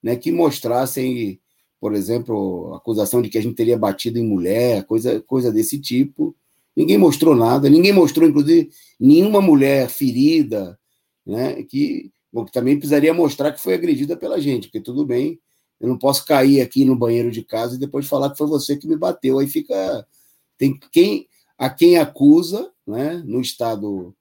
[0.03, 1.41] né, que mostrasse,
[1.81, 6.37] por exemplo, acusação de que a gente teria batido em mulher, coisa, coisa desse tipo.
[6.77, 10.79] Ninguém mostrou nada, ninguém mostrou, inclusive, nenhuma mulher ferida,
[11.27, 15.39] né, que, bom, que também precisaria mostrar que foi agredida pela gente, porque tudo bem,
[15.81, 18.77] eu não posso cair aqui no banheiro de casa e depois falar que foi você
[18.77, 19.39] que me bateu.
[19.39, 20.07] Aí fica.
[20.59, 24.15] Tem quem a quem acusa, né, no Estado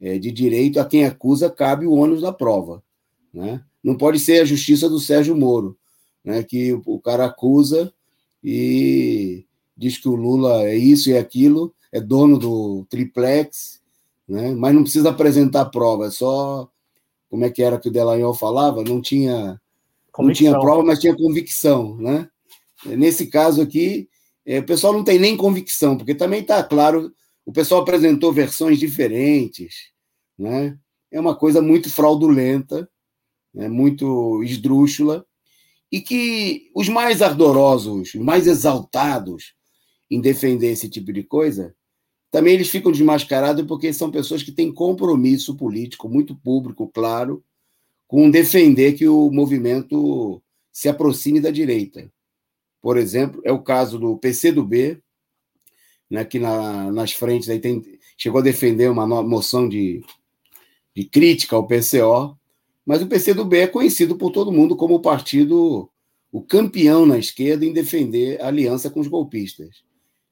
[0.00, 2.82] é, de direito, a quem acusa cabe o ônus da prova.
[3.32, 3.62] Né?
[3.82, 5.78] Não pode ser a justiça do Sérgio Moro,
[6.24, 7.94] né, que o, o cara acusa
[8.42, 9.44] e
[9.76, 13.80] diz que o Lula é isso e aquilo, é dono do triplex,
[14.28, 16.68] né, mas não precisa apresentar prova, é só.
[17.28, 18.82] Como é que era que o Delanhol falava?
[18.82, 19.60] Não tinha,
[20.18, 21.96] não tinha prova, mas tinha convicção.
[21.96, 22.28] Né?
[22.84, 24.08] Nesse caso aqui,
[24.44, 27.12] é, o pessoal não tem nem convicção, porque também está claro,
[27.46, 29.90] o pessoal apresentou versões diferentes,
[30.38, 30.76] né?
[31.10, 32.88] é uma coisa muito fraudulenta,
[33.54, 33.68] né?
[33.68, 35.24] muito esdrúxula,
[35.92, 39.54] e que os mais ardorosos, os mais exaltados
[40.10, 41.74] em defender esse tipo de coisa,
[42.30, 47.42] também eles ficam desmascarados porque são pessoas que têm compromisso político muito público, claro,
[48.06, 52.10] com defender que o movimento se aproxime da direita
[52.80, 55.00] por exemplo, é o caso do PCdoB,
[56.08, 57.82] né, que na, nas frentes aí tem,
[58.16, 60.02] chegou a defender uma moção de,
[60.94, 62.36] de crítica ao PCO,
[62.84, 65.88] mas o PCdoB é conhecido por todo mundo como o partido,
[66.32, 69.84] o campeão na esquerda em defender aliança com os golpistas.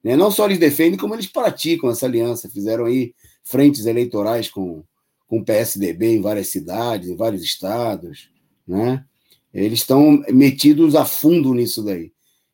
[0.02, 0.16] Né?
[0.16, 2.48] Não só eles defendem, como eles praticam essa aliança.
[2.48, 4.82] Fizeram aí frentes eleitorais com,
[5.26, 8.30] com o PSDB em várias cidades, em vários estados.
[8.66, 9.04] Né?
[9.52, 12.12] Eles estão metidos a fundo nisso daí.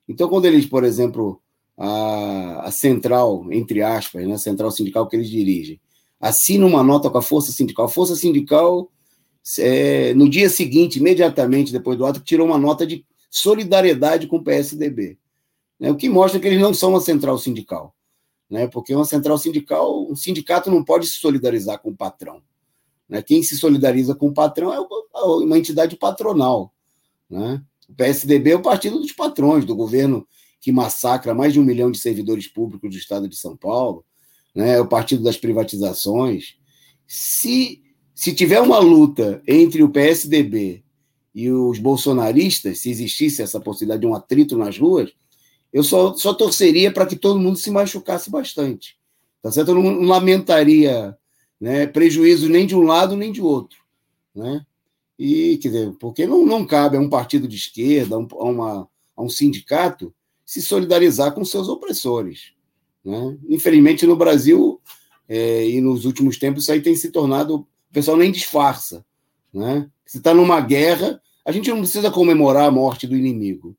[0.08, 1.40] Então, quando eles, por exemplo,
[1.76, 5.80] a, a central, entre aspas, né, a central sindical que eles dirigem,
[6.20, 8.90] assina uma nota com a força sindical, a força sindical,
[9.58, 14.44] é, no dia seguinte, imediatamente depois do ato, tirou uma nota de solidariedade com o
[14.44, 15.18] PSDB.
[15.84, 17.94] Né, o que mostra que eles não são uma central sindical.
[18.48, 22.40] Né, porque uma central sindical, um sindicato não pode se solidarizar com o patrão.
[23.06, 24.80] Né, quem se solidariza com o patrão é
[25.44, 26.72] uma entidade patronal.
[27.28, 27.62] Né?
[27.86, 30.26] O PSDB é o partido dos patrões, do governo
[30.58, 34.06] que massacra mais de um milhão de servidores públicos do estado de São Paulo,
[34.54, 34.76] né?
[34.76, 36.56] é o partido das privatizações.
[37.06, 37.82] Se,
[38.14, 40.82] se tiver uma luta entre o PSDB
[41.34, 45.12] e os bolsonaristas, se existisse essa possibilidade de um atrito nas ruas,
[45.74, 48.96] eu só, só torceria para que todo mundo se machucasse bastante.
[49.42, 49.72] Tá certo?
[49.72, 51.18] Eu não lamentaria
[51.60, 53.80] né, prejuízo nem de um lado nem de outro.
[54.32, 54.64] Né?
[55.18, 58.44] E, quer dizer, porque não, não cabe a um partido de esquerda, a, um, a,
[58.44, 60.14] uma, a um sindicato,
[60.46, 62.52] se solidarizar com seus opressores.
[63.04, 63.36] Né?
[63.48, 64.80] Infelizmente, no Brasil
[65.28, 67.56] é, e nos últimos tempos, isso aí tem se tornado.
[67.56, 69.04] O pessoal nem disfarça.
[69.52, 69.90] Né?
[70.06, 73.76] Se está numa guerra, a gente não precisa comemorar a morte do inimigo.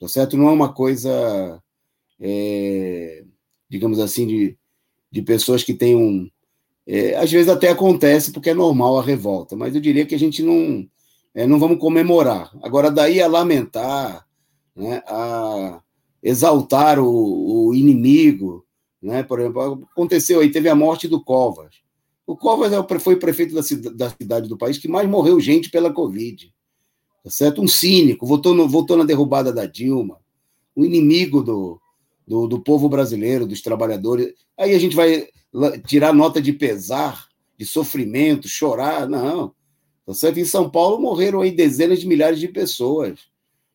[0.00, 0.36] Tá certo?
[0.36, 1.62] Não é uma coisa,
[2.18, 3.22] é,
[3.68, 4.58] digamos assim, de,
[5.10, 6.28] de pessoas que têm um,
[6.86, 10.18] é, às vezes até acontece porque é normal a revolta, mas eu diria que a
[10.18, 10.84] gente não,
[11.34, 12.50] é, não vamos comemorar.
[12.62, 14.26] Agora, daí a lamentar,
[14.74, 15.82] né, a
[16.22, 18.66] exaltar o, o inimigo,
[19.00, 21.76] né, por exemplo, aconteceu aí, teve a morte do Covas.
[22.26, 25.70] O Covas é foi o prefeito da, da cidade do país que mais morreu gente
[25.70, 26.52] pela Covid.
[27.22, 27.62] Tá certo?
[27.62, 30.18] Um cínico, votou, no, votou na derrubada da Dilma,
[30.76, 31.80] um inimigo do,
[32.26, 34.32] do, do povo brasileiro, dos trabalhadores.
[34.56, 35.28] Aí a gente vai
[35.86, 37.26] tirar nota de pesar,
[37.58, 39.52] de sofrimento, chorar, não.
[40.06, 40.40] Tá certo?
[40.40, 43.20] Em São Paulo morreram aí dezenas de milhares de pessoas.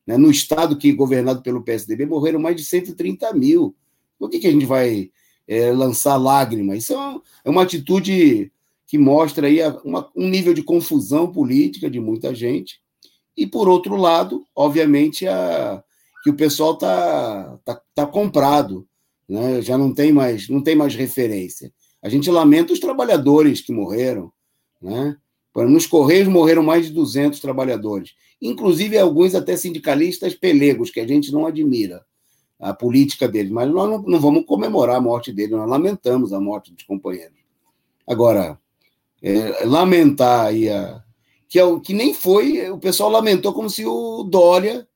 [0.06, 0.18] Né?
[0.18, 3.76] No estado que governado pelo PSDB morreram mais de 130 mil.
[4.18, 5.12] Por que, que a gente vai
[5.48, 6.80] é, lançar lágrimas?
[6.80, 8.52] Isso é uma, é uma atitude
[8.88, 12.82] que mostra aí uma, um nível de confusão política de muita gente.
[13.38, 15.84] E, por outro lado, obviamente, a,
[16.24, 18.88] que o pessoal está tá, tá comprado
[19.28, 19.62] né?
[19.62, 21.74] já não tem mais não tem mais referência.
[22.02, 24.32] A gente lamenta os trabalhadores que morreram,
[24.82, 25.18] né?
[25.56, 31.32] Nos Correios morreram mais de 200 trabalhadores, inclusive alguns até sindicalistas pelegos, que a gente
[31.32, 32.06] não admira
[32.60, 36.42] a política deles, mas nós não, não vamos comemorar a morte deles, nós lamentamos a
[36.42, 37.38] morte dos companheiros.
[38.06, 38.60] Agora,
[39.22, 41.02] é, lamentar aí a,
[41.50, 44.88] que, é o, que nem foi, o pessoal lamentou como se o Dória,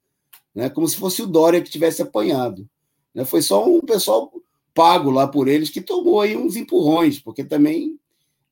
[0.53, 2.67] né, como se fosse o Dória que tivesse apanhado.
[3.13, 3.25] Né?
[3.25, 4.31] Foi só um pessoal
[4.73, 7.99] pago lá por eles que tomou aí uns empurrões, porque também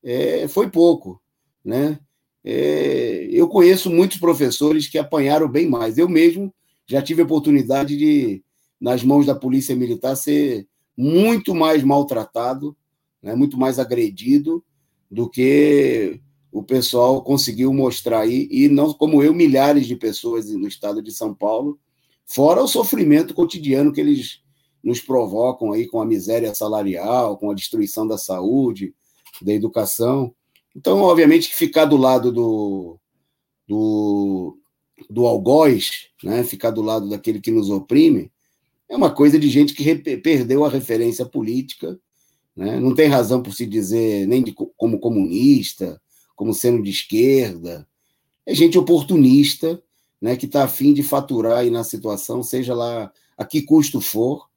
[0.02, 1.20] é, foi pouco.
[1.64, 1.98] Né?
[2.44, 5.98] É, eu conheço muitos professores que apanharam bem mais.
[5.98, 6.52] Eu mesmo
[6.86, 8.42] já tive a oportunidade de,
[8.80, 12.76] nas mãos da Polícia Militar, ser muito mais maltratado,
[13.22, 14.64] né, muito mais agredido
[15.10, 16.20] do que
[16.50, 21.12] o pessoal conseguiu mostrar aí, e não como eu, milhares de pessoas no estado de
[21.12, 21.78] São Paulo,
[22.26, 24.40] fora o sofrimento cotidiano que eles
[24.82, 28.94] nos provocam aí com a miséria salarial, com a destruição da saúde,
[29.42, 30.34] da educação.
[30.74, 32.98] Então, obviamente, que ficar do lado do,
[33.66, 34.58] do,
[35.10, 38.30] do algoz, né, ficar do lado daquele que nos oprime,
[38.88, 41.98] é uma coisa de gente que perdeu a referência política,
[42.56, 46.00] né, não tem razão por se dizer nem de, como comunista,
[46.38, 47.84] como sendo de esquerda,
[48.46, 49.82] é gente oportunista,
[50.22, 54.48] né, que está afim de faturar aí na situação, seja lá a que custo for,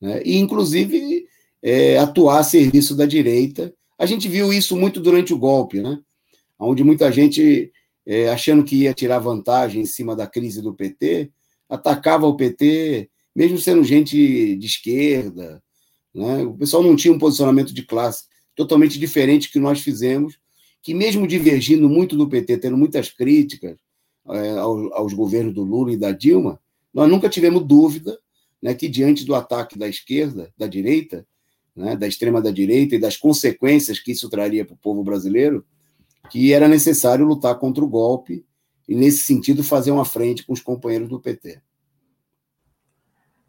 [0.00, 1.26] né, e inclusive
[1.62, 3.74] é, atuar a serviço da direita.
[3.98, 6.00] A gente viu isso muito durante o golpe, né,
[6.58, 7.70] onde muita gente,
[8.06, 11.30] é, achando que ia tirar vantagem em cima da crise do PT,
[11.68, 15.62] atacava o PT, mesmo sendo gente de esquerda.
[16.14, 18.24] Né, o pessoal não tinha um posicionamento de classe
[18.54, 20.38] totalmente diferente que nós fizemos,
[20.86, 23.76] que mesmo divergindo muito do PT, tendo muitas críticas,
[24.28, 26.60] é, aos, aos, governos do Lula e da Dilma,
[26.94, 28.16] nós nunca tivemos dúvida
[28.62, 31.26] né, que, diante do ataque da esquerda, da direita,
[31.74, 35.66] né, da extrema da direita e das consequências que isso traria para o povo brasileiro,
[36.30, 38.46] que era necessário lutar contra o golpe
[38.88, 41.60] e, nesse sentido, fazer uma frente com os companheiros do PT.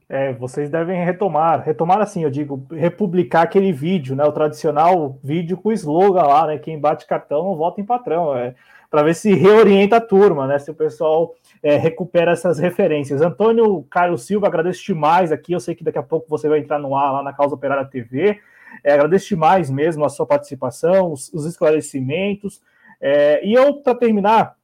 [0.09, 5.57] É, vocês devem retomar, retomar assim, eu digo, republicar aquele vídeo, né, o tradicional vídeo
[5.57, 8.35] com o slogan lá, né, quem bate cartão não vota em patrão.
[8.35, 8.55] É,
[8.89, 10.57] para ver se reorienta a turma, né?
[10.59, 13.21] Se o pessoal é, recupera essas referências.
[13.21, 15.53] Antônio Carlos Silva, agradeço demais aqui.
[15.53, 17.85] Eu sei que daqui a pouco você vai entrar no ar lá na Causa Operária
[17.85, 18.39] TV.
[18.83, 22.61] É, agradeço demais mesmo a sua participação, os, os esclarecimentos.
[23.01, 24.55] É, e eu, para terminar,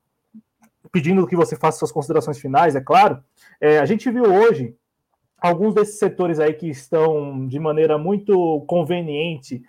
[0.91, 3.22] pedindo que você faça suas considerações finais, é claro,
[3.60, 4.76] é, a gente viu hoje
[5.44, 9.62] alguns desses setores aí que estão de maneira muito conveniente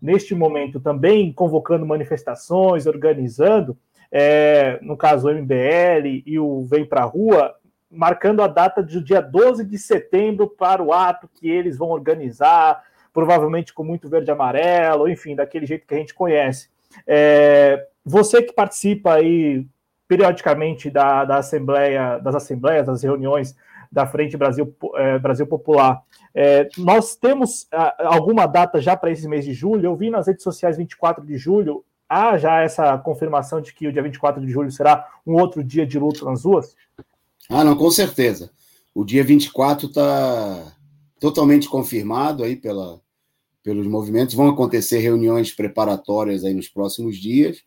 [0.00, 3.78] neste momento também convocando manifestações, organizando
[4.10, 7.54] é, no caso o MBL e o Vem Pra Rua,
[7.90, 12.82] marcando a data do dia 12 de setembro para o ato que eles vão organizar,
[13.10, 16.68] provavelmente com muito verde e amarelo, enfim, daquele jeito que a gente conhece.
[17.06, 19.66] É, você que participa aí
[20.06, 23.56] periodicamente da, da Assembleia, das Assembleias, das reuniões
[23.92, 26.02] da Frente Brasil, é, Brasil Popular.
[26.34, 29.84] É, nós temos a, alguma data já para esse mês de julho?
[29.84, 33.92] Eu vi nas redes sociais 24 de julho há já essa confirmação de que o
[33.92, 36.74] dia 24 de julho será um outro dia de luta nas ruas?
[37.48, 38.50] Ah, não, com certeza.
[38.94, 40.74] O dia 24 está
[41.20, 42.98] totalmente confirmado aí pela,
[43.62, 44.34] pelos movimentos.
[44.34, 47.62] Vão acontecer reuniões preparatórias aí nos próximos dias,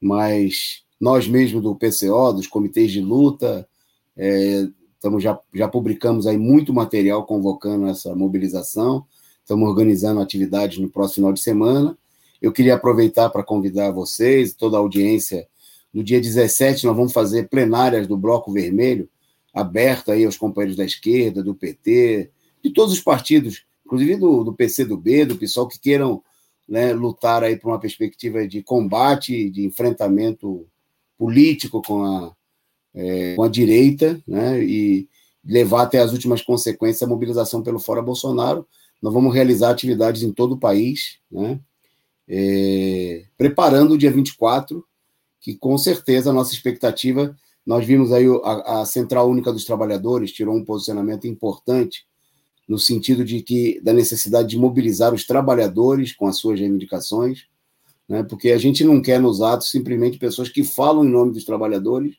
[0.00, 3.68] mas nós mesmos do PCO, dos comitês de luta,
[4.16, 4.66] é,
[5.02, 9.04] estamos já, já publicamos aí muito material convocando essa mobilização,
[9.40, 11.98] estamos organizando atividades no próximo final de semana
[12.42, 15.46] eu queria aproveitar para convidar vocês, toda a audiência.
[15.94, 19.08] No dia 17, nós vamos fazer plenárias do Bloco Vermelho,
[19.54, 22.30] aberta aí aos companheiros da esquerda, do PT,
[22.64, 26.20] de todos os partidos, inclusive do, do PCdoB, do PSOL, que queiram
[26.68, 30.66] né, lutar aí por uma perspectiva de combate, de enfrentamento
[31.16, 32.34] político com a,
[32.94, 35.08] é, com a direita, né, e
[35.44, 38.66] levar até as últimas consequências a mobilização pelo Fora Bolsonaro.
[39.00, 41.58] Nós vamos realizar atividades em todo o país, né,
[42.28, 44.84] é, preparando o dia 24,
[45.40, 47.36] que com certeza a nossa expectativa,
[47.66, 52.06] nós vimos aí a, a, Central Única dos Trabalhadores tirou um posicionamento importante
[52.68, 57.46] no sentido de que da necessidade de mobilizar os trabalhadores com as suas reivindicações,
[58.08, 61.44] né, porque a gente não quer nos atos simplesmente pessoas que falam em nome dos
[61.44, 62.16] trabalhadores,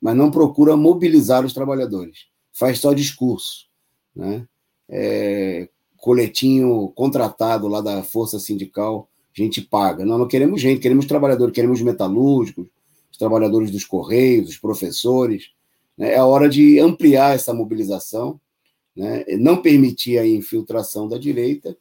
[0.00, 3.66] mas não procura mobilizar os trabalhadores, faz só discurso,
[4.14, 4.46] né?
[4.88, 10.04] É, coletinho contratado lá da força sindical gente paga.
[10.04, 12.68] Não, não queremos gente, queremos trabalhadores, queremos metalúrgicos,
[13.12, 15.50] os trabalhadores dos Correios, os professores.
[15.96, 16.12] Né?
[16.12, 18.40] É a hora de ampliar essa mobilização,
[18.96, 19.24] né?
[19.38, 21.76] não permitir a infiltração da direita,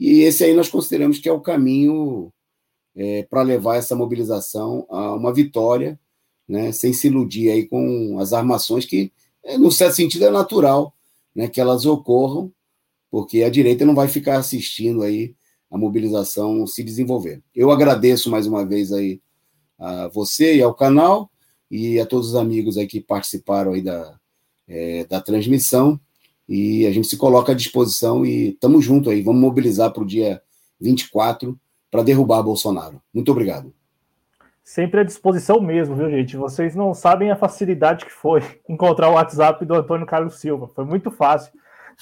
[0.00, 2.32] e esse aí nós consideramos que é o caminho
[2.96, 5.98] é, para levar essa mobilização a uma vitória,
[6.48, 6.72] né?
[6.72, 10.94] sem se iludir aí com as armações que, é, no certo sentido, é natural
[11.34, 11.48] né?
[11.48, 12.52] que elas ocorram,
[13.10, 15.34] porque a direita não vai ficar assistindo aí
[15.70, 17.42] a mobilização se desenvolver.
[17.54, 19.20] Eu agradeço mais uma vez aí
[19.78, 21.30] a você e ao canal
[21.70, 24.18] e a todos os amigos aí que participaram aí da,
[24.68, 25.98] é, da transmissão
[26.48, 30.06] e a gente se coloca à disposição e estamos juntos aí, vamos mobilizar para o
[30.06, 30.40] dia
[30.80, 31.58] 24
[31.90, 33.00] para derrubar Bolsonaro.
[33.12, 33.72] Muito obrigado.
[34.64, 36.38] Sempre à disposição mesmo, viu, gente?
[36.38, 40.66] Vocês não sabem a facilidade que foi encontrar o WhatsApp do Antônio Carlos Silva.
[40.68, 41.52] Foi muito fácil.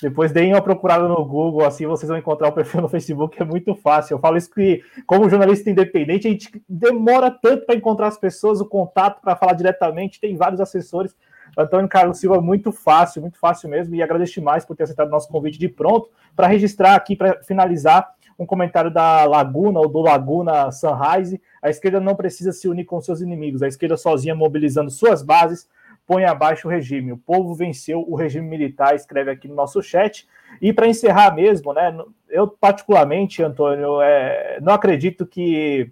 [0.00, 3.44] Depois deem uma procurada no Google, assim vocês vão encontrar o perfil no Facebook, é
[3.44, 4.14] muito fácil.
[4.14, 8.60] Eu falo isso que, como jornalista independente, a gente demora tanto para encontrar as pessoas,
[8.60, 11.14] o contato para falar diretamente, tem vários assessores.
[11.58, 15.28] Antônio Carlos Silva, muito fácil, muito fácil mesmo, e agradeço demais por ter aceitado nosso
[15.28, 20.70] convite de pronto para registrar aqui, para finalizar, um comentário da Laguna, ou do Laguna
[20.70, 21.40] Sunrise.
[21.60, 25.68] A esquerda não precisa se unir com seus inimigos, a esquerda sozinha mobilizando suas bases
[26.06, 27.12] põe abaixo o regime.
[27.12, 30.26] O povo venceu o regime militar, escreve aqui no nosso chat.
[30.60, 31.96] E para encerrar mesmo, né?
[32.28, 35.90] Eu particularmente, Antônio, é, não acredito que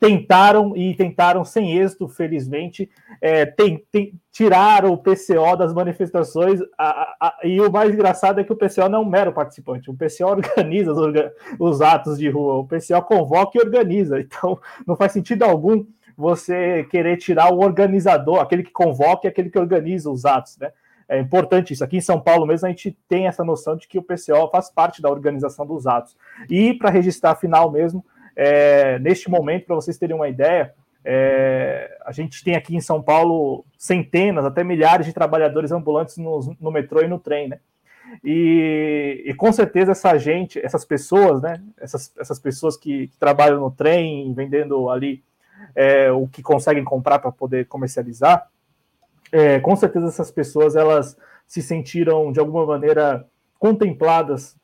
[0.00, 2.90] tentaram e tentaram sem êxito, felizmente,
[3.20, 6.58] é, tem, tem, tirar o PCO das manifestações.
[6.78, 9.90] A, a, e o mais engraçado é que o PCO não é um mero participante,
[9.90, 11.14] o PCO organiza os,
[11.58, 14.18] os atos de rua, o PCO convoca e organiza.
[14.30, 15.84] Então, não faz sentido algum
[16.16, 20.70] você querer tirar o organizador, aquele que convoca e aquele que organiza os atos, né?
[21.08, 21.82] É importante isso.
[21.82, 24.70] Aqui em São Paulo mesmo a gente tem essa noção de que o PCO faz
[24.70, 26.16] parte da organização dos atos.
[26.48, 28.04] E para registrar a final mesmo,
[28.42, 30.72] é, neste momento, para vocês terem uma ideia,
[31.04, 36.56] é, a gente tem aqui em São Paulo centenas, até milhares de trabalhadores ambulantes no,
[36.58, 37.60] no metrô e no trem, né?
[38.24, 41.62] E, e, com certeza essa gente, essas pessoas, né?
[41.78, 45.22] Essas, essas pessoas que, que trabalham no trem, vendendo ali
[45.74, 48.48] é, o que conseguem comprar para poder comercializar,
[49.30, 51.14] é, com certeza essas pessoas elas
[51.46, 53.28] se sentiram de alguma maneira
[53.58, 54.56] contempladas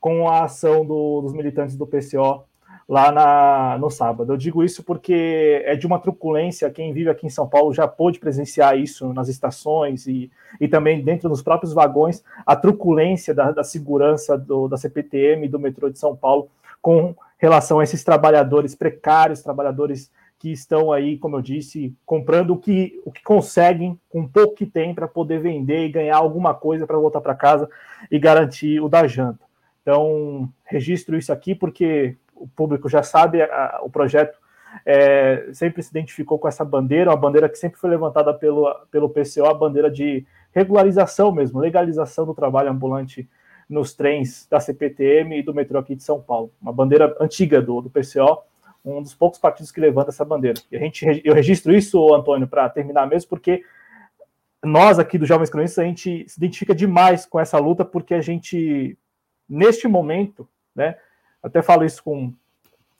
[0.00, 2.49] com a ação do, dos militantes do PCO
[2.90, 4.32] lá na, no sábado.
[4.32, 6.68] Eu digo isso porque é de uma truculência.
[6.72, 10.28] Quem vive aqui em São Paulo já pôde presenciar isso nas estações e,
[10.60, 15.48] e também dentro dos próprios vagões, a truculência da, da segurança do, da CPTM e
[15.48, 16.48] do metrô de São Paulo
[16.82, 22.56] com relação a esses trabalhadores precários, trabalhadores que estão aí, como eu disse, comprando o
[22.56, 26.88] que, o que conseguem com pouco que tem para poder vender e ganhar alguma coisa
[26.88, 27.70] para voltar para casa
[28.10, 29.44] e garantir o da janta.
[29.80, 34.38] Então, registro isso aqui porque o público já sabe, a, o projeto
[34.84, 39.10] é, sempre se identificou com essa bandeira, uma bandeira que sempre foi levantada pelo, pelo
[39.10, 43.28] PCO, a bandeira de regularização mesmo, legalização do trabalho ambulante
[43.68, 46.52] nos trens da CPTM e do metrô aqui de São Paulo.
[46.60, 48.42] Uma bandeira antiga do, do PCO,
[48.84, 50.60] um dos poucos partidos que levanta essa bandeira.
[50.72, 53.62] E a gente, eu registro isso, Antônio, para terminar mesmo, porque
[54.62, 58.20] nós aqui do Jovens Cronistas, a gente se identifica demais com essa luta, porque a
[58.20, 58.98] gente,
[59.48, 60.96] neste momento, né,
[61.42, 62.32] até falo isso com,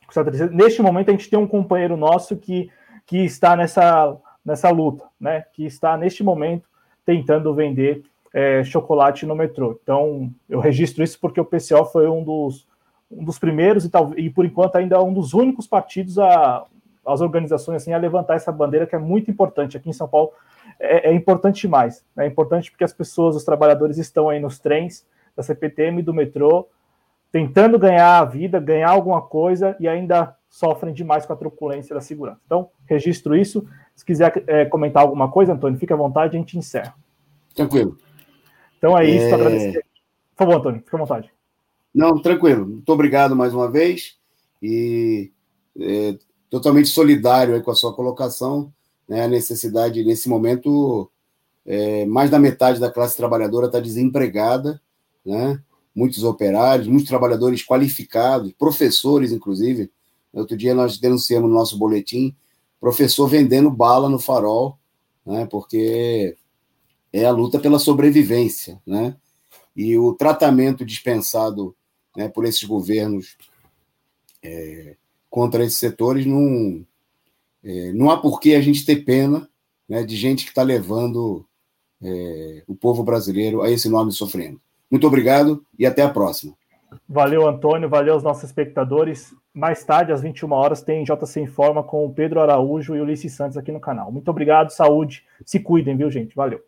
[0.07, 0.23] com
[0.53, 2.71] neste momento a gente tem um companheiro nosso que,
[3.07, 6.69] que está nessa, nessa luta, né, que está neste momento
[7.05, 9.79] tentando vender é, chocolate no metrô.
[9.83, 12.69] Então, eu registro isso porque o PCO foi um dos
[13.11, 16.65] um dos primeiros e, tal, e por enquanto ainda um dos únicos partidos a
[17.05, 19.77] as organizações assim a levantar essa bandeira que é muito importante.
[19.77, 20.31] Aqui em São Paulo
[20.79, 25.05] é, é importante demais é importante porque as pessoas os trabalhadores estão aí nos trens
[25.35, 26.69] da CPTM do metrô
[27.31, 32.01] tentando ganhar a vida ganhar alguma coisa e ainda sofrem demais com a truculência da
[32.01, 32.41] segurança.
[32.45, 33.67] Então registro isso.
[33.95, 36.95] Se quiser é, comentar alguma coisa Antônio fique à vontade a gente encerra.
[37.55, 37.97] Tranquilo.
[38.79, 39.33] Então é isso é...
[39.35, 39.85] agradecer.
[40.35, 41.31] Por favor Antônio fique à vontade.
[41.95, 42.67] Não, tranquilo.
[42.67, 44.17] Muito obrigado mais uma vez
[44.63, 45.33] e
[45.79, 46.17] é,
[46.49, 48.73] totalmente solidário com a sua colocação.
[49.09, 51.11] Né, a necessidade, nesse momento,
[51.67, 54.81] é, mais da metade da classe trabalhadora está desempregada,
[55.27, 55.61] né?
[56.01, 59.91] Muitos operários, muitos trabalhadores qualificados, professores, inclusive.
[60.33, 62.35] Outro dia nós denunciamos no nosso boletim
[62.81, 64.79] professor vendendo bala no farol,
[65.27, 65.47] né?
[65.51, 66.35] porque
[67.13, 68.81] é a luta pela sobrevivência.
[68.87, 69.15] Né?
[69.77, 71.77] E o tratamento dispensado
[72.17, 73.37] né, por esses governos
[74.43, 74.97] é,
[75.29, 76.85] contra esses setores, não,
[77.63, 79.49] é, não há por que a gente ter pena
[79.87, 81.45] né, de gente que está levando
[82.03, 84.59] é, o povo brasileiro a esse enorme sofrendo.
[84.91, 86.55] Muito obrigado e até a próxima.
[87.09, 89.33] Valeu, Antônio, valeu aos nossos espectadores.
[89.55, 93.57] Mais tarde, às 21 horas, tem JC Informa com o Pedro Araújo e Ulisses Santos
[93.57, 94.11] aqui no canal.
[94.11, 96.35] Muito obrigado, saúde, se cuidem, viu, gente?
[96.35, 96.61] Valeu.